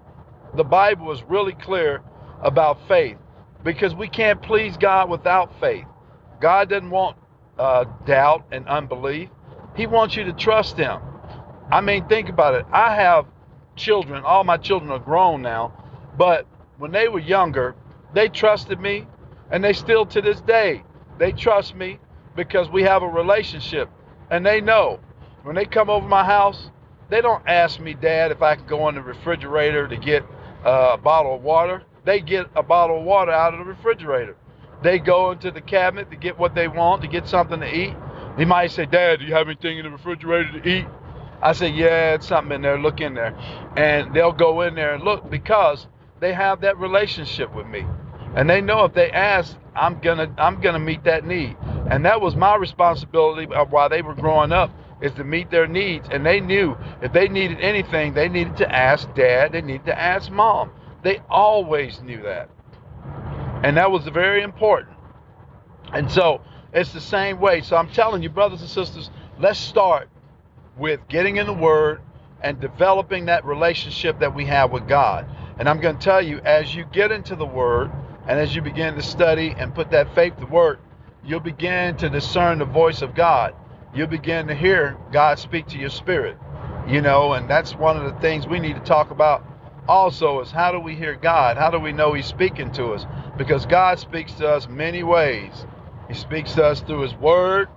The 0.54 0.64
Bible 0.64 1.12
is 1.12 1.22
really 1.24 1.52
clear 1.52 2.00
about 2.40 2.88
faith 2.88 3.18
because 3.64 3.94
we 3.94 4.08
can't 4.08 4.40
please 4.42 4.76
God 4.76 5.08
without 5.10 5.58
faith. 5.58 5.86
God 6.40 6.68
doesn't 6.68 6.90
want 6.90 7.16
uh, 7.58 7.84
doubt 8.06 8.46
and 8.52 8.66
unbelief. 8.68 9.30
He 9.74 9.86
wants 9.86 10.14
you 10.16 10.24
to 10.24 10.32
trust 10.32 10.76
Him. 10.76 11.00
I 11.72 11.80
mean, 11.80 12.06
think 12.06 12.28
about 12.28 12.54
it. 12.54 12.66
I 12.70 12.94
have 12.94 13.26
children, 13.74 14.22
all 14.24 14.44
my 14.44 14.56
children 14.58 14.90
are 14.92 14.98
grown 14.98 15.42
now, 15.42 15.72
but 16.16 16.46
when 16.78 16.92
they 16.92 17.08
were 17.08 17.20
younger, 17.20 17.74
they 18.12 18.28
trusted 18.28 18.78
me, 18.78 19.06
and 19.50 19.64
they 19.64 19.72
still 19.72 20.06
to 20.06 20.20
this 20.20 20.40
day, 20.42 20.84
they 21.18 21.32
trust 21.32 21.74
me 21.74 21.98
because 22.36 22.68
we 22.68 22.82
have 22.82 23.02
a 23.02 23.08
relationship. 23.08 23.88
And 24.30 24.44
they 24.44 24.60
know 24.60 25.00
when 25.42 25.54
they 25.54 25.64
come 25.64 25.90
over 25.90 26.06
my 26.06 26.24
house, 26.24 26.70
they 27.10 27.20
don't 27.20 27.46
ask 27.46 27.80
me, 27.80 27.94
Dad, 27.94 28.30
if 28.30 28.42
I 28.42 28.56
can 28.56 28.66
go 28.66 28.88
in 28.88 28.94
the 28.94 29.02
refrigerator 29.02 29.86
to 29.86 29.96
get 29.96 30.24
uh, 30.64 30.90
a 30.94 30.96
bottle 30.96 31.34
of 31.34 31.42
water. 31.42 31.82
They 32.04 32.20
get 32.20 32.46
a 32.54 32.62
bottle 32.62 32.98
of 32.98 33.04
water 33.04 33.32
out 33.32 33.54
of 33.54 33.60
the 33.60 33.66
refrigerator. 33.66 34.36
They 34.82 34.98
go 34.98 35.30
into 35.30 35.50
the 35.50 35.60
cabinet 35.60 36.10
to 36.10 36.16
get 36.16 36.38
what 36.38 36.54
they 36.54 36.68
want, 36.68 37.02
to 37.02 37.08
get 37.08 37.28
something 37.28 37.60
to 37.60 37.74
eat. 37.74 37.94
He 38.36 38.44
might 38.44 38.70
say, 38.72 38.86
Dad, 38.86 39.20
do 39.20 39.26
you 39.26 39.34
have 39.34 39.48
anything 39.48 39.78
in 39.78 39.84
the 39.84 39.90
refrigerator 39.90 40.60
to 40.60 40.68
eat? 40.68 40.86
I 41.42 41.52
say, 41.52 41.68
Yeah, 41.68 42.14
it's 42.14 42.26
something 42.26 42.52
in 42.56 42.62
there. 42.62 42.78
Look 42.78 43.00
in 43.00 43.14
there. 43.14 43.36
And 43.76 44.14
they'll 44.14 44.32
go 44.32 44.62
in 44.62 44.74
there 44.74 44.94
and 44.94 45.04
look 45.04 45.30
because 45.30 45.86
they 46.20 46.32
have 46.34 46.60
that 46.62 46.78
relationship 46.78 47.54
with 47.54 47.66
me. 47.66 47.84
And 48.36 48.50
they 48.50 48.60
know 48.60 48.84
if 48.84 48.94
they 48.94 49.10
ask, 49.10 49.56
I'm 49.76 50.00
gonna 50.00 50.32
I'm 50.38 50.60
gonna 50.60 50.78
meet 50.78 51.04
that 51.04 51.24
need. 51.24 51.56
And 51.90 52.04
that 52.04 52.20
was 52.20 52.36
my 52.36 52.56
responsibility 52.56 53.46
while 53.46 53.88
they 53.88 54.02
were 54.02 54.14
growing 54.14 54.52
up 54.52 54.70
is 55.00 55.12
to 55.14 55.24
meet 55.24 55.50
their 55.50 55.66
needs. 55.66 56.08
And 56.10 56.24
they 56.24 56.40
knew 56.40 56.76
if 57.02 57.12
they 57.12 57.28
needed 57.28 57.60
anything, 57.60 58.14
they 58.14 58.28
needed 58.28 58.56
to 58.58 58.72
ask 58.74 59.12
dad, 59.14 59.52
they 59.52 59.62
needed 59.62 59.86
to 59.86 59.98
ask 59.98 60.30
mom. 60.30 60.70
They 61.04 61.20
always 61.28 62.00
knew 62.00 62.22
that. 62.22 62.48
And 63.62 63.76
that 63.76 63.90
was 63.90 64.06
very 64.08 64.42
important. 64.42 64.96
And 65.92 66.10
so 66.10 66.40
it's 66.72 66.92
the 66.92 67.00
same 67.00 67.38
way. 67.38 67.60
So 67.60 67.76
I'm 67.76 67.90
telling 67.90 68.22
you, 68.22 68.30
brothers 68.30 68.62
and 68.62 68.70
sisters, 68.70 69.10
let's 69.38 69.58
start 69.58 70.08
with 70.78 71.00
getting 71.08 71.36
in 71.36 71.46
the 71.46 71.52
Word 71.52 72.00
and 72.40 72.58
developing 72.58 73.26
that 73.26 73.44
relationship 73.44 74.18
that 74.20 74.34
we 74.34 74.46
have 74.46 74.72
with 74.72 74.88
God. 74.88 75.26
And 75.58 75.68
I'm 75.68 75.80
going 75.80 75.98
to 75.98 76.02
tell 76.02 76.22
you, 76.22 76.40
as 76.40 76.74
you 76.74 76.84
get 76.90 77.12
into 77.12 77.36
the 77.36 77.46
Word 77.46 77.92
and 78.26 78.40
as 78.40 78.54
you 78.56 78.62
begin 78.62 78.94
to 78.94 79.02
study 79.02 79.54
and 79.58 79.74
put 79.74 79.90
that 79.90 80.14
faith 80.14 80.36
to 80.38 80.46
work, 80.46 80.80
you'll 81.22 81.40
begin 81.40 81.96
to 81.98 82.08
discern 82.08 82.58
the 82.58 82.64
voice 82.64 83.02
of 83.02 83.14
God. 83.14 83.54
You'll 83.94 84.06
begin 84.08 84.46
to 84.48 84.54
hear 84.54 84.96
God 85.12 85.38
speak 85.38 85.66
to 85.68 85.78
your 85.78 85.90
spirit. 85.90 86.38
You 86.88 87.02
know, 87.02 87.34
and 87.34 87.48
that's 87.48 87.74
one 87.74 87.96
of 87.96 88.04
the 88.12 88.20
things 88.20 88.46
we 88.46 88.58
need 88.58 88.74
to 88.74 88.82
talk 88.82 89.10
about 89.10 89.44
also 89.88 90.40
is 90.40 90.50
how 90.50 90.72
do 90.72 90.80
we 90.80 90.94
hear 90.94 91.14
God? 91.14 91.56
How 91.56 91.70
do 91.70 91.78
we 91.78 91.92
know 91.92 92.12
He's 92.12 92.26
speaking 92.26 92.72
to 92.72 92.92
us? 92.92 93.06
Because 93.36 93.66
God 93.66 93.98
speaks 93.98 94.32
to 94.34 94.48
us 94.48 94.68
many 94.68 95.02
ways. 95.02 95.66
He 96.08 96.14
speaks 96.14 96.54
to 96.54 96.64
us 96.64 96.80
through 96.80 97.02
His 97.02 97.14
Word. 97.14 97.68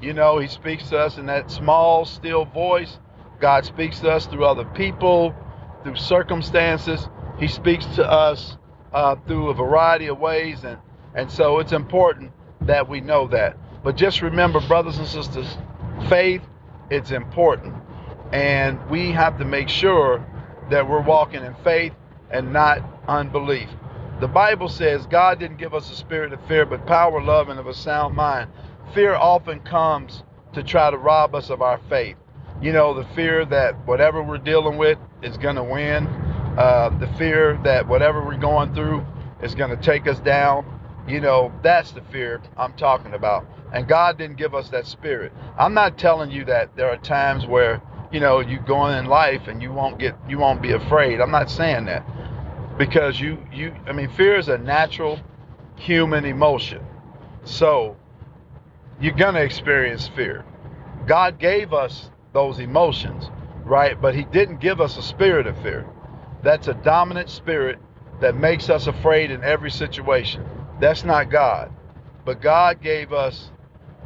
You 0.00 0.12
know, 0.12 0.38
He 0.38 0.48
speaks 0.48 0.88
to 0.90 0.98
us 0.98 1.18
in 1.18 1.26
that 1.26 1.50
small, 1.50 2.04
still 2.04 2.44
voice. 2.44 2.98
God 3.40 3.64
speaks 3.64 4.00
to 4.00 4.10
us 4.10 4.26
through 4.26 4.44
other 4.44 4.64
people, 4.64 5.34
through 5.82 5.96
circumstances. 5.96 7.08
He 7.38 7.48
speaks 7.48 7.86
to 7.96 8.10
us 8.10 8.56
uh, 8.92 9.16
through 9.26 9.50
a 9.50 9.54
variety 9.54 10.06
of 10.06 10.18
ways, 10.18 10.64
and 10.64 10.78
and 11.14 11.30
so 11.30 11.58
it's 11.60 11.72
important 11.72 12.32
that 12.62 12.88
we 12.88 13.00
know 13.00 13.28
that. 13.28 13.56
But 13.84 13.96
just 13.96 14.22
remember, 14.22 14.60
brothers 14.60 14.98
and 14.98 15.06
sisters, 15.06 15.58
faith 16.08 16.42
it's 16.90 17.10
important, 17.10 17.74
and 18.32 18.78
we 18.90 19.10
have 19.12 19.38
to 19.38 19.44
make 19.44 19.68
sure 19.68 20.24
that 20.70 20.88
we're 20.88 21.02
walking 21.02 21.44
in 21.44 21.54
faith 21.64 21.92
and 22.30 22.52
not 22.52 22.80
unbelief. 23.08 23.68
The 24.20 24.28
Bible 24.28 24.68
says 24.68 25.06
God 25.06 25.38
didn't 25.40 25.58
give 25.58 25.74
us 25.74 25.90
a 25.90 25.96
spirit 25.96 26.32
of 26.32 26.46
fear, 26.46 26.64
but 26.64 26.86
power, 26.86 27.20
love, 27.20 27.48
and 27.48 27.58
of 27.58 27.66
a 27.66 27.74
sound 27.74 28.14
mind. 28.14 28.50
Fear 28.94 29.14
often 29.14 29.60
comes 29.60 30.22
to 30.52 30.62
try 30.62 30.90
to 30.90 30.96
rob 30.96 31.34
us 31.34 31.50
of 31.50 31.62
our 31.62 31.80
faith. 31.88 32.16
You 32.62 32.72
know, 32.72 32.94
the 32.94 33.04
fear 33.14 33.44
that 33.46 33.86
whatever 33.86 34.22
we're 34.22 34.38
dealing 34.38 34.78
with 34.78 34.98
is 35.22 35.36
going 35.36 35.56
to 35.56 35.64
win, 35.64 36.06
uh, 36.06 36.90
the 37.00 37.08
fear 37.18 37.58
that 37.64 37.86
whatever 37.88 38.24
we're 38.24 38.36
going 38.38 38.72
through 38.74 39.04
is 39.42 39.54
going 39.54 39.70
to 39.76 39.82
take 39.82 40.06
us 40.06 40.20
down. 40.20 40.64
You 41.08 41.20
know, 41.20 41.52
that's 41.62 41.90
the 41.92 42.00
fear 42.12 42.40
I'm 42.56 42.72
talking 42.74 43.12
about. 43.14 43.46
And 43.72 43.88
God 43.88 44.16
didn't 44.16 44.36
give 44.36 44.54
us 44.54 44.68
that 44.70 44.86
spirit. 44.86 45.32
I'm 45.58 45.74
not 45.74 45.98
telling 45.98 46.30
you 46.30 46.44
that 46.44 46.76
there 46.76 46.88
are 46.88 46.96
times 46.96 47.44
where, 47.46 47.82
you 48.14 48.20
know, 48.20 48.38
you 48.38 48.60
go 48.60 48.86
in 48.86 49.06
life 49.06 49.48
and 49.48 49.60
you 49.60 49.72
won't 49.72 49.98
get 49.98 50.14
you 50.28 50.38
won't 50.38 50.62
be 50.62 50.70
afraid. 50.70 51.20
I'm 51.20 51.32
not 51.32 51.50
saying 51.50 51.86
that. 51.86 52.06
Because 52.78 53.18
you 53.20 53.38
you 53.52 53.74
I 53.88 53.92
mean 53.92 54.08
fear 54.08 54.36
is 54.36 54.48
a 54.48 54.56
natural 54.56 55.18
human 55.74 56.24
emotion. 56.24 56.80
So 57.42 57.96
you're 59.00 59.16
going 59.16 59.34
to 59.34 59.42
experience 59.42 60.06
fear. 60.06 60.44
God 61.08 61.40
gave 61.40 61.72
us 61.72 62.08
those 62.32 62.60
emotions, 62.60 63.30
right? 63.64 64.00
But 64.00 64.14
he 64.14 64.22
didn't 64.22 64.60
give 64.60 64.80
us 64.80 64.96
a 64.96 65.02
spirit 65.02 65.48
of 65.48 65.60
fear. 65.60 65.84
That's 66.44 66.68
a 66.68 66.74
dominant 66.74 67.28
spirit 67.28 67.80
that 68.20 68.36
makes 68.36 68.70
us 68.70 68.86
afraid 68.86 69.32
in 69.32 69.42
every 69.42 69.72
situation. 69.72 70.44
That's 70.80 71.04
not 71.04 71.30
God. 71.30 71.72
But 72.24 72.40
God 72.40 72.80
gave 72.80 73.12
us 73.12 73.50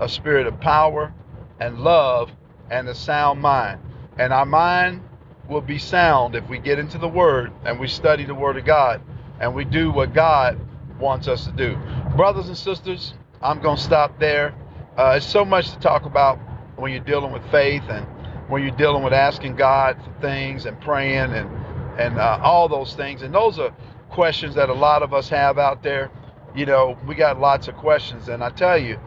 a 0.01 0.09
spirit 0.09 0.47
of 0.47 0.59
power 0.61 1.13
and 1.61 1.81
love 1.81 2.31
and 2.71 2.89
a 2.89 2.95
sound 2.95 3.43
mind. 3.43 3.81
And 4.19 4.33
our 4.33 4.47
mind 4.47 5.03
will 5.49 5.61
be 5.61 5.79
sound 5.79 6.35
if 6.35 6.49
we 6.49 6.59
get 6.59 6.79
into 6.79 6.99
the 6.99 7.09
Word 7.09 7.53
and 7.65 7.81
we 7.81 7.89
study 7.89 8.25
the 8.25 8.35
Word 8.35 8.57
of 8.57 8.65
God 8.65 9.01
and 9.41 9.55
we 9.55 9.65
do 9.65 9.91
what 9.91 10.15
God 10.15 10.61
wants 11.01 11.29
us 11.29 11.47
to 11.47 11.53
do. 11.53 11.79
Brothers 12.17 12.49
and 12.49 12.57
sisters, 12.57 13.15
I'm 13.43 13.61
going 13.61 13.77
to 13.77 13.83
stop 13.83 14.19
there. 14.21 14.55
Uh, 14.99 15.15
it's 15.17 15.27
so 15.27 15.45
much 15.45 15.71
to 15.73 15.79
talk 15.81 16.05
about 16.07 16.39
when 16.77 16.93
you're 16.93 17.01
dealing 17.05 17.33
with 17.33 17.43
faith 17.51 17.85
and 17.89 18.07
when 18.51 18.63
you're 18.63 18.77
dealing 18.77 19.03
with 19.05 19.13
asking 19.13 19.57
God 19.57 19.99
for 20.05 20.21
things 20.21 20.67
and 20.67 20.81
praying 20.81 21.33
and 21.33 21.51
and 21.99 22.19
uh, 22.19 22.39
all 22.43 22.69
those 22.69 22.95
things. 22.95 23.23
And 23.23 23.35
those 23.35 23.59
are 23.59 23.75
questions 24.11 24.55
that 24.57 24.69
a 24.71 24.75
lot 24.75 25.03
of 25.03 25.15
us 25.15 25.29
have 25.31 25.59
out 25.59 25.83
there 25.83 26.11
you 26.55 26.67
know, 26.67 26.99
we 27.07 27.15
got 27.15 27.41
lots 27.41 27.69
of 27.69 27.77
questions, 27.77 28.29
and 28.29 28.43
I 28.43 28.51
tell 28.51 28.79
you, 28.79 28.99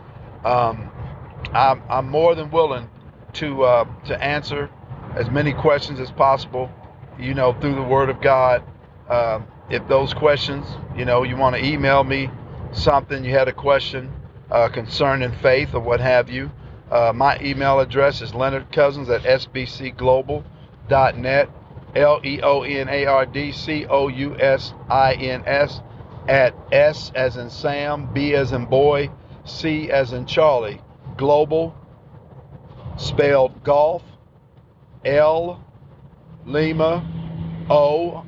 um, 0.46 0.92
I'm, 1.54 1.84
I'm 1.90 2.10
more 2.10 2.36
than 2.36 2.52
willing 2.52 2.90
to 3.34 3.64
uh, 3.64 3.86
to 4.06 4.24
answer 4.24 4.70
as 5.16 5.30
many 5.30 5.54
questions 5.54 6.00
as 6.00 6.12
possible. 6.12 6.70
You 7.20 7.34
know, 7.34 7.54
through 7.54 7.76
the 7.76 7.84
Word 7.84 8.10
of 8.10 8.22
God. 8.22 8.64
Uh, 9.10 9.42
if 9.70 9.88
those 9.88 10.14
questions, 10.14 10.66
you 10.98 11.06
know, 11.06 11.24
you 11.24 11.38
want 11.38 11.56
to 11.56 11.64
email 11.64 12.04
me 12.04 12.30
something, 12.72 13.24
you 13.24 13.32
had 13.32 13.48
a 13.48 13.54
question 13.54 14.12
uh, 14.50 14.70
concerning 14.70 15.32
faith 15.42 15.74
or 15.74 15.80
what 15.80 16.00
have 16.00 16.30
you. 16.30 16.52
Uh, 16.90 17.14
my 17.16 17.40
email 17.40 17.80
address 17.80 18.22
is 18.22 18.34
Leonard 18.34 18.72
Cousins 18.72 19.10
at 19.10 19.22
sbcglobal.net. 19.24 21.50
L 21.96 22.22
E 22.24 22.42
O 22.42 22.64
N 22.64 22.90
A 22.90 23.06
R 23.06 23.26
D 23.26 23.52
C 23.52 23.86
O 23.86 24.08
U 24.08 24.36
S 24.40 24.74
I 24.90 25.14
N 25.14 25.44
S 25.46 25.82
at 26.28 26.56
S 26.72 27.12
as 27.16 27.38
in 27.38 27.50
Sam, 27.50 28.10
B 28.14 28.34
as 28.34 28.52
in 28.52 28.66
boy, 28.66 29.10
C 29.44 29.92
as 29.92 30.14
in 30.14 30.26
Charlie, 30.26 30.82
global, 31.18 31.76
spelled 32.98 33.64
golf, 33.64 34.04
L, 35.06 35.64
Lima, 36.46 37.06
O, 37.70 38.26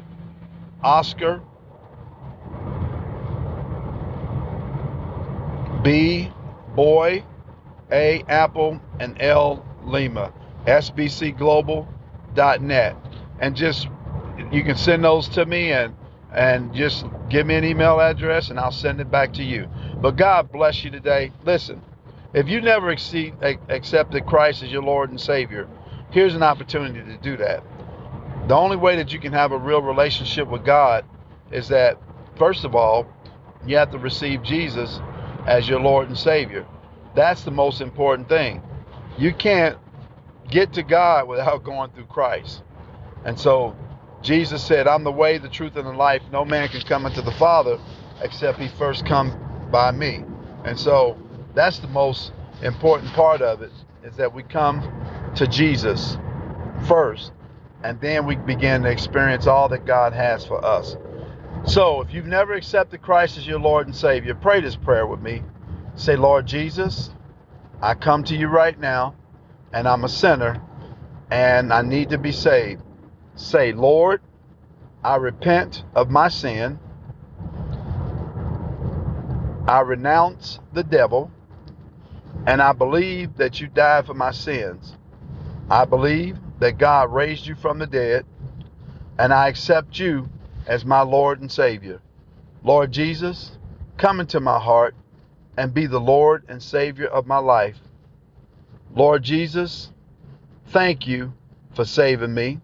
Oscar, 0.83 1.41
B, 5.83 6.31
boy, 6.75 7.23
A, 7.91 8.23
apple, 8.27 8.79
and 8.99 9.21
L, 9.21 9.65
Lima. 9.83 10.31
SBC 10.65 11.37
Global 11.37 11.87
net. 12.35 12.95
And 13.39 13.55
just 13.55 13.87
you 14.51 14.63
can 14.63 14.75
send 14.75 15.03
those 15.03 15.27
to 15.29 15.45
me 15.45 15.71
and 15.71 15.93
and 16.33 16.73
just 16.73 17.05
give 17.29 17.45
me 17.45 17.55
an 17.55 17.63
email 17.63 17.99
address 17.99 18.49
and 18.49 18.59
I'll 18.59 18.71
send 18.71 18.99
it 18.99 19.11
back 19.11 19.33
to 19.33 19.43
you. 19.43 19.67
But 20.01 20.15
God 20.15 20.51
bless 20.51 20.83
you 20.83 20.89
today. 20.89 21.31
Listen, 21.45 21.81
if 22.33 22.47
you 22.47 22.59
never 22.61 22.89
exceed, 22.89 23.35
accepted 23.69 24.25
Christ 24.25 24.63
as 24.63 24.71
your 24.71 24.81
Lord 24.81 25.11
and 25.11 25.21
Savior, 25.21 25.67
here's 26.13 26.35
an 26.35 26.43
opportunity 26.43 27.01
to 27.03 27.17
do 27.17 27.35
that. 27.37 27.63
The 28.47 28.55
only 28.55 28.77
way 28.77 28.95
that 28.97 29.11
you 29.11 29.19
can 29.19 29.33
have 29.33 29.51
a 29.51 29.57
real 29.57 29.81
relationship 29.81 30.47
with 30.47 30.63
God 30.63 31.05
is 31.51 31.67
that, 31.69 31.97
first 32.37 32.63
of 32.63 32.75
all, 32.75 33.07
you 33.65 33.77
have 33.77 33.91
to 33.91 33.97
receive 33.97 34.43
Jesus 34.43 34.99
as 35.47 35.67
your 35.67 35.79
Lord 35.79 36.07
and 36.07 36.17
Savior. 36.17 36.65
That's 37.15 37.43
the 37.43 37.51
most 37.51 37.81
important 37.81 38.29
thing. 38.29 38.61
You 39.17 39.33
can't 39.33 39.77
get 40.49 40.73
to 40.73 40.83
God 40.83 41.27
without 41.27 41.63
going 41.63 41.91
through 41.91 42.05
Christ. 42.05 42.63
And 43.25 43.39
so 43.39 43.75
Jesus 44.21 44.63
said, 44.63 44.87
I'm 44.87 45.03
the 45.03 45.11
way, 45.11 45.37
the 45.37 45.49
truth, 45.49 45.75
and 45.75 45.87
the 45.87 45.93
life. 45.93 46.21
No 46.31 46.45
man 46.45 46.69
can 46.69 46.81
come 46.81 47.05
into 47.05 47.21
the 47.21 47.31
Father 47.33 47.79
except 48.21 48.59
he 48.59 48.67
first 48.67 49.05
come 49.05 49.67
by 49.71 49.91
me. 49.91 50.23
And 50.63 50.79
so 50.79 51.17
that's 51.55 51.79
the 51.79 51.87
most 51.87 52.31
important 52.61 53.11
part 53.13 53.41
of 53.41 53.61
it 53.61 53.71
is 54.03 54.15
that 54.17 54.33
we 54.33 54.43
come 54.43 54.81
to 55.35 55.47
Jesus 55.47 56.17
first 56.87 57.31
and 57.83 57.99
then 57.99 58.25
we 58.25 58.37
begin 58.37 58.83
to 58.83 58.89
experience 58.89 59.45
all 59.45 59.67
that 59.69 59.85
God 59.85 60.13
has 60.13 60.45
for 60.45 60.63
us. 60.63 60.95
So, 61.65 62.01
if 62.01 62.13
you've 62.13 62.25
never 62.25 62.53
accepted 62.53 63.01
Christ 63.01 63.37
as 63.37 63.45
your 63.45 63.59
Lord 63.59 63.87
and 63.87 63.95
Savior, 63.95 64.33
pray 64.35 64.61
this 64.61 64.75
prayer 64.75 65.05
with 65.05 65.21
me. 65.21 65.43
Say, 65.95 66.15
Lord 66.15 66.45
Jesus, 66.45 67.11
I 67.81 67.93
come 67.93 68.23
to 68.25 68.35
you 68.35 68.47
right 68.47 68.77
now, 68.79 69.15
and 69.73 69.87
I'm 69.87 70.03
a 70.03 70.09
sinner, 70.09 70.61
and 71.29 71.71
I 71.71 71.81
need 71.81 72.09
to 72.09 72.17
be 72.17 72.31
saved. 72.31 72.81
Say, 73.35 73.73
Lord, 73.73 74.21
I 75.03 75.17
repent 75.17 75.83
of 75.93 76.09
my 76.09 76.29
sin. 76.29 76.79
I 79.67 79.81
renounce 79.81 80.59
the 80.73 80.83
devil, 80.83 81.31
and 82.45 82.61
I 82.61 82.73
believe 82.73 83.37
that 83.37 83.61
you 83.61 83.67
died 83.67 84.05
for 84.05 84.13
my 84.13 84.31
sins. 84.31 84.97
I 85.69 85.85
believe 85.85 86.37
that 86.59 86.77
God 86.77 87.11
raised 87.13 87.47
you 87.47 87.55
from 87.55 87.79
the 87.79 87.87
dead, 87.87 88.25
and 89.17 89.33
I 89.33 89.47
accept 89.47 89.99
you 89.99 90.29
as 90.67 90.85
my 90.85 91.01
Lord 91.01 91.41
and 91.41 91.51
Savior. 91.51 92.01
Lord 92.63 92.91
Jesus, 92.91 93.57
come 93.97 94.19
into 94.19 94.39
my 94.39 94.59
heart 94.59 94.95
and 95.57 95.73
be 95.73 95.85
the 95.85 95.99
Lord 95.99 96.43
and 96.47 96.61
Savior 96.61 97.07
of 97.07 97.27
my 97.27 97.37
life. 97.37 97.77
Lord 98.95 99.23
Jesus, 99.23 99.91
thank 100.67 101.07
you 101.07 101.33
for 101.75 101.85
saving 101.85 102.33
me. 102.33 102.59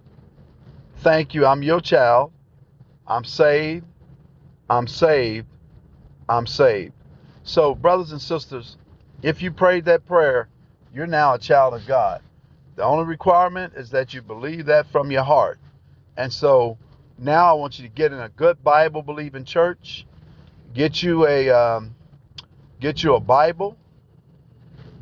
Thank 0.98 1.34
you. 1.34 1.46
I'm 1.46 1.64
your 1.64 1.82
child. 1.82 2.32
I'm 3.08 3.24
saved. 3.24 3.86
I'm 4.70 4.88
saved. 4.88 5.48
I'm 6.28 6.46
saved. 6.46 6.94
So, 7.44 7.74
brothers 7.74 8.12
and 8.12 8.22
sisters, 8.22 8.78
if 9.24 9.42
you 9.42 9.52
prayed 9.52 9.86
that 9.86 10.06
prayer, 10.06 10.48
you're 10.94 11.08
now 11.08 11.34
a 11.34 11.40
child 11.40 11.74
of 11.74 11.88
God. 11.88 12.22
The 12.80 12.86
only 12.86 13.04
requirement 13.04 13.74
is 13.76 13.90
that 13.90 14.14
you 14.14 14.22
believe 14.22 14.68
that 14.68 14.88
from 14.90 15.12
your 15.12 15.24
heart. 15.24 15.60
And 16.16 16.32
so, 16.32 16.78
now 17.18 17.50
I 17.50 17.52
want 17.52 17.78
you 17.78 17.86
to 17.86 17.94
get 17.94 18.14
in 18.14 18.20
a 18.20 18.30
good 18.30 18.64
Bible 18.64 19.02
believing 19.02 19.44
church. 19.44 20.06
Get 20.74 21.04
you 21.04 21.28
a 21.28 21.50
um, 21.50 21.94
get 22.80 23.04
you 23.04 23.16
a 23.16 23.20
Bible, 23.20 23.76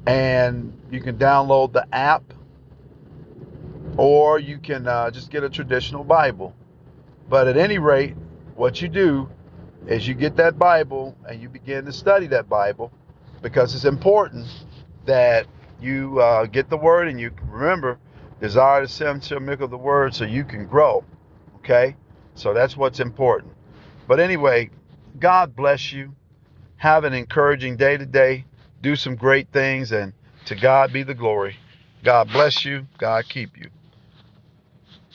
and 0.08 0.76
you 0.90 1.02
can 1.02 1.20
download 1.20 1.72
the 1.72 1.86
app, 1.94 2.24
or 3.96 4.40
you 4.40 4.58
can 4.58 4.88
uh, 4.88 5.12
just 5.12 5.30
get 5.30 5.44
a 5.44 5.50
traditional 5.50 6.04
Bible. 6.04 6.56
But 7.30 7.48
at 7.48 7.58
any 7.58 7.78
rate, 7.78 8.16
what 8.56 8.82
you 8.82 8.88
do 8.88 9.30
is 9.86 10.08
you 10.08 10.16
get 10.16 10.36
that 10.38 10.58
Bible 10.58 11.16
and 11.30 11.40
you 11.40 11.48
begin 11.48 11.86
to 11.86 11.94
study 11.94 12.26
that 12.26 12.50
Bible 12.50 12.92
because 13.44 13.76
it's 13.76 13.86
important 13.86 14.48
that 15.06 15.46
you 15.80 16.20
uh, 16.20 16.46
get 16.46 16.70
the 16.70 16.78
Word 16.78 17.08
and 17.08 17.20
you 17.20 17.32
remember 17.48 18.00
desire 18.40 18.82
the 18.82 18.88
sincere 18.88 19.40
milk 19.40 19.62
of 19.62 19.70
the 19.70 19.78
Word 19.78 20.14
so 20.14 20.26
you 20.26 20.44
can 20.44 20.66
grow. 20.66 21.04
Okay? 21.58 21.96
So 22.36 22.54
that's 22.54 22.78
what's 22.78 23.00
important. 23.00 23.54
But 24.08 24.20
anyway, 24.20 24.70
God 25.20 25.56
bless 25.56 25.92
you. 25.92 26.14
Have 26.78 27.04
an 27.04 27.14
encouraging 27.14 27.78
day 27.78 27.98
today. 27.98 28.46
Do 28.82 28.96
some 28.96 29.16
great 29.16 29.52
things, 29.52 29.92
and 29.92 30.14
to 30.46 30.56
God 30.56 30.94
be 30.94 31.04
the 31.04 31.16
glory. 31.16 31.58
God 32.04 32.32
bless 32.32 32.64
you. 32.64 32.86
God 33.00 33.28
keep 33.28 33.58
you. 33.58 33.70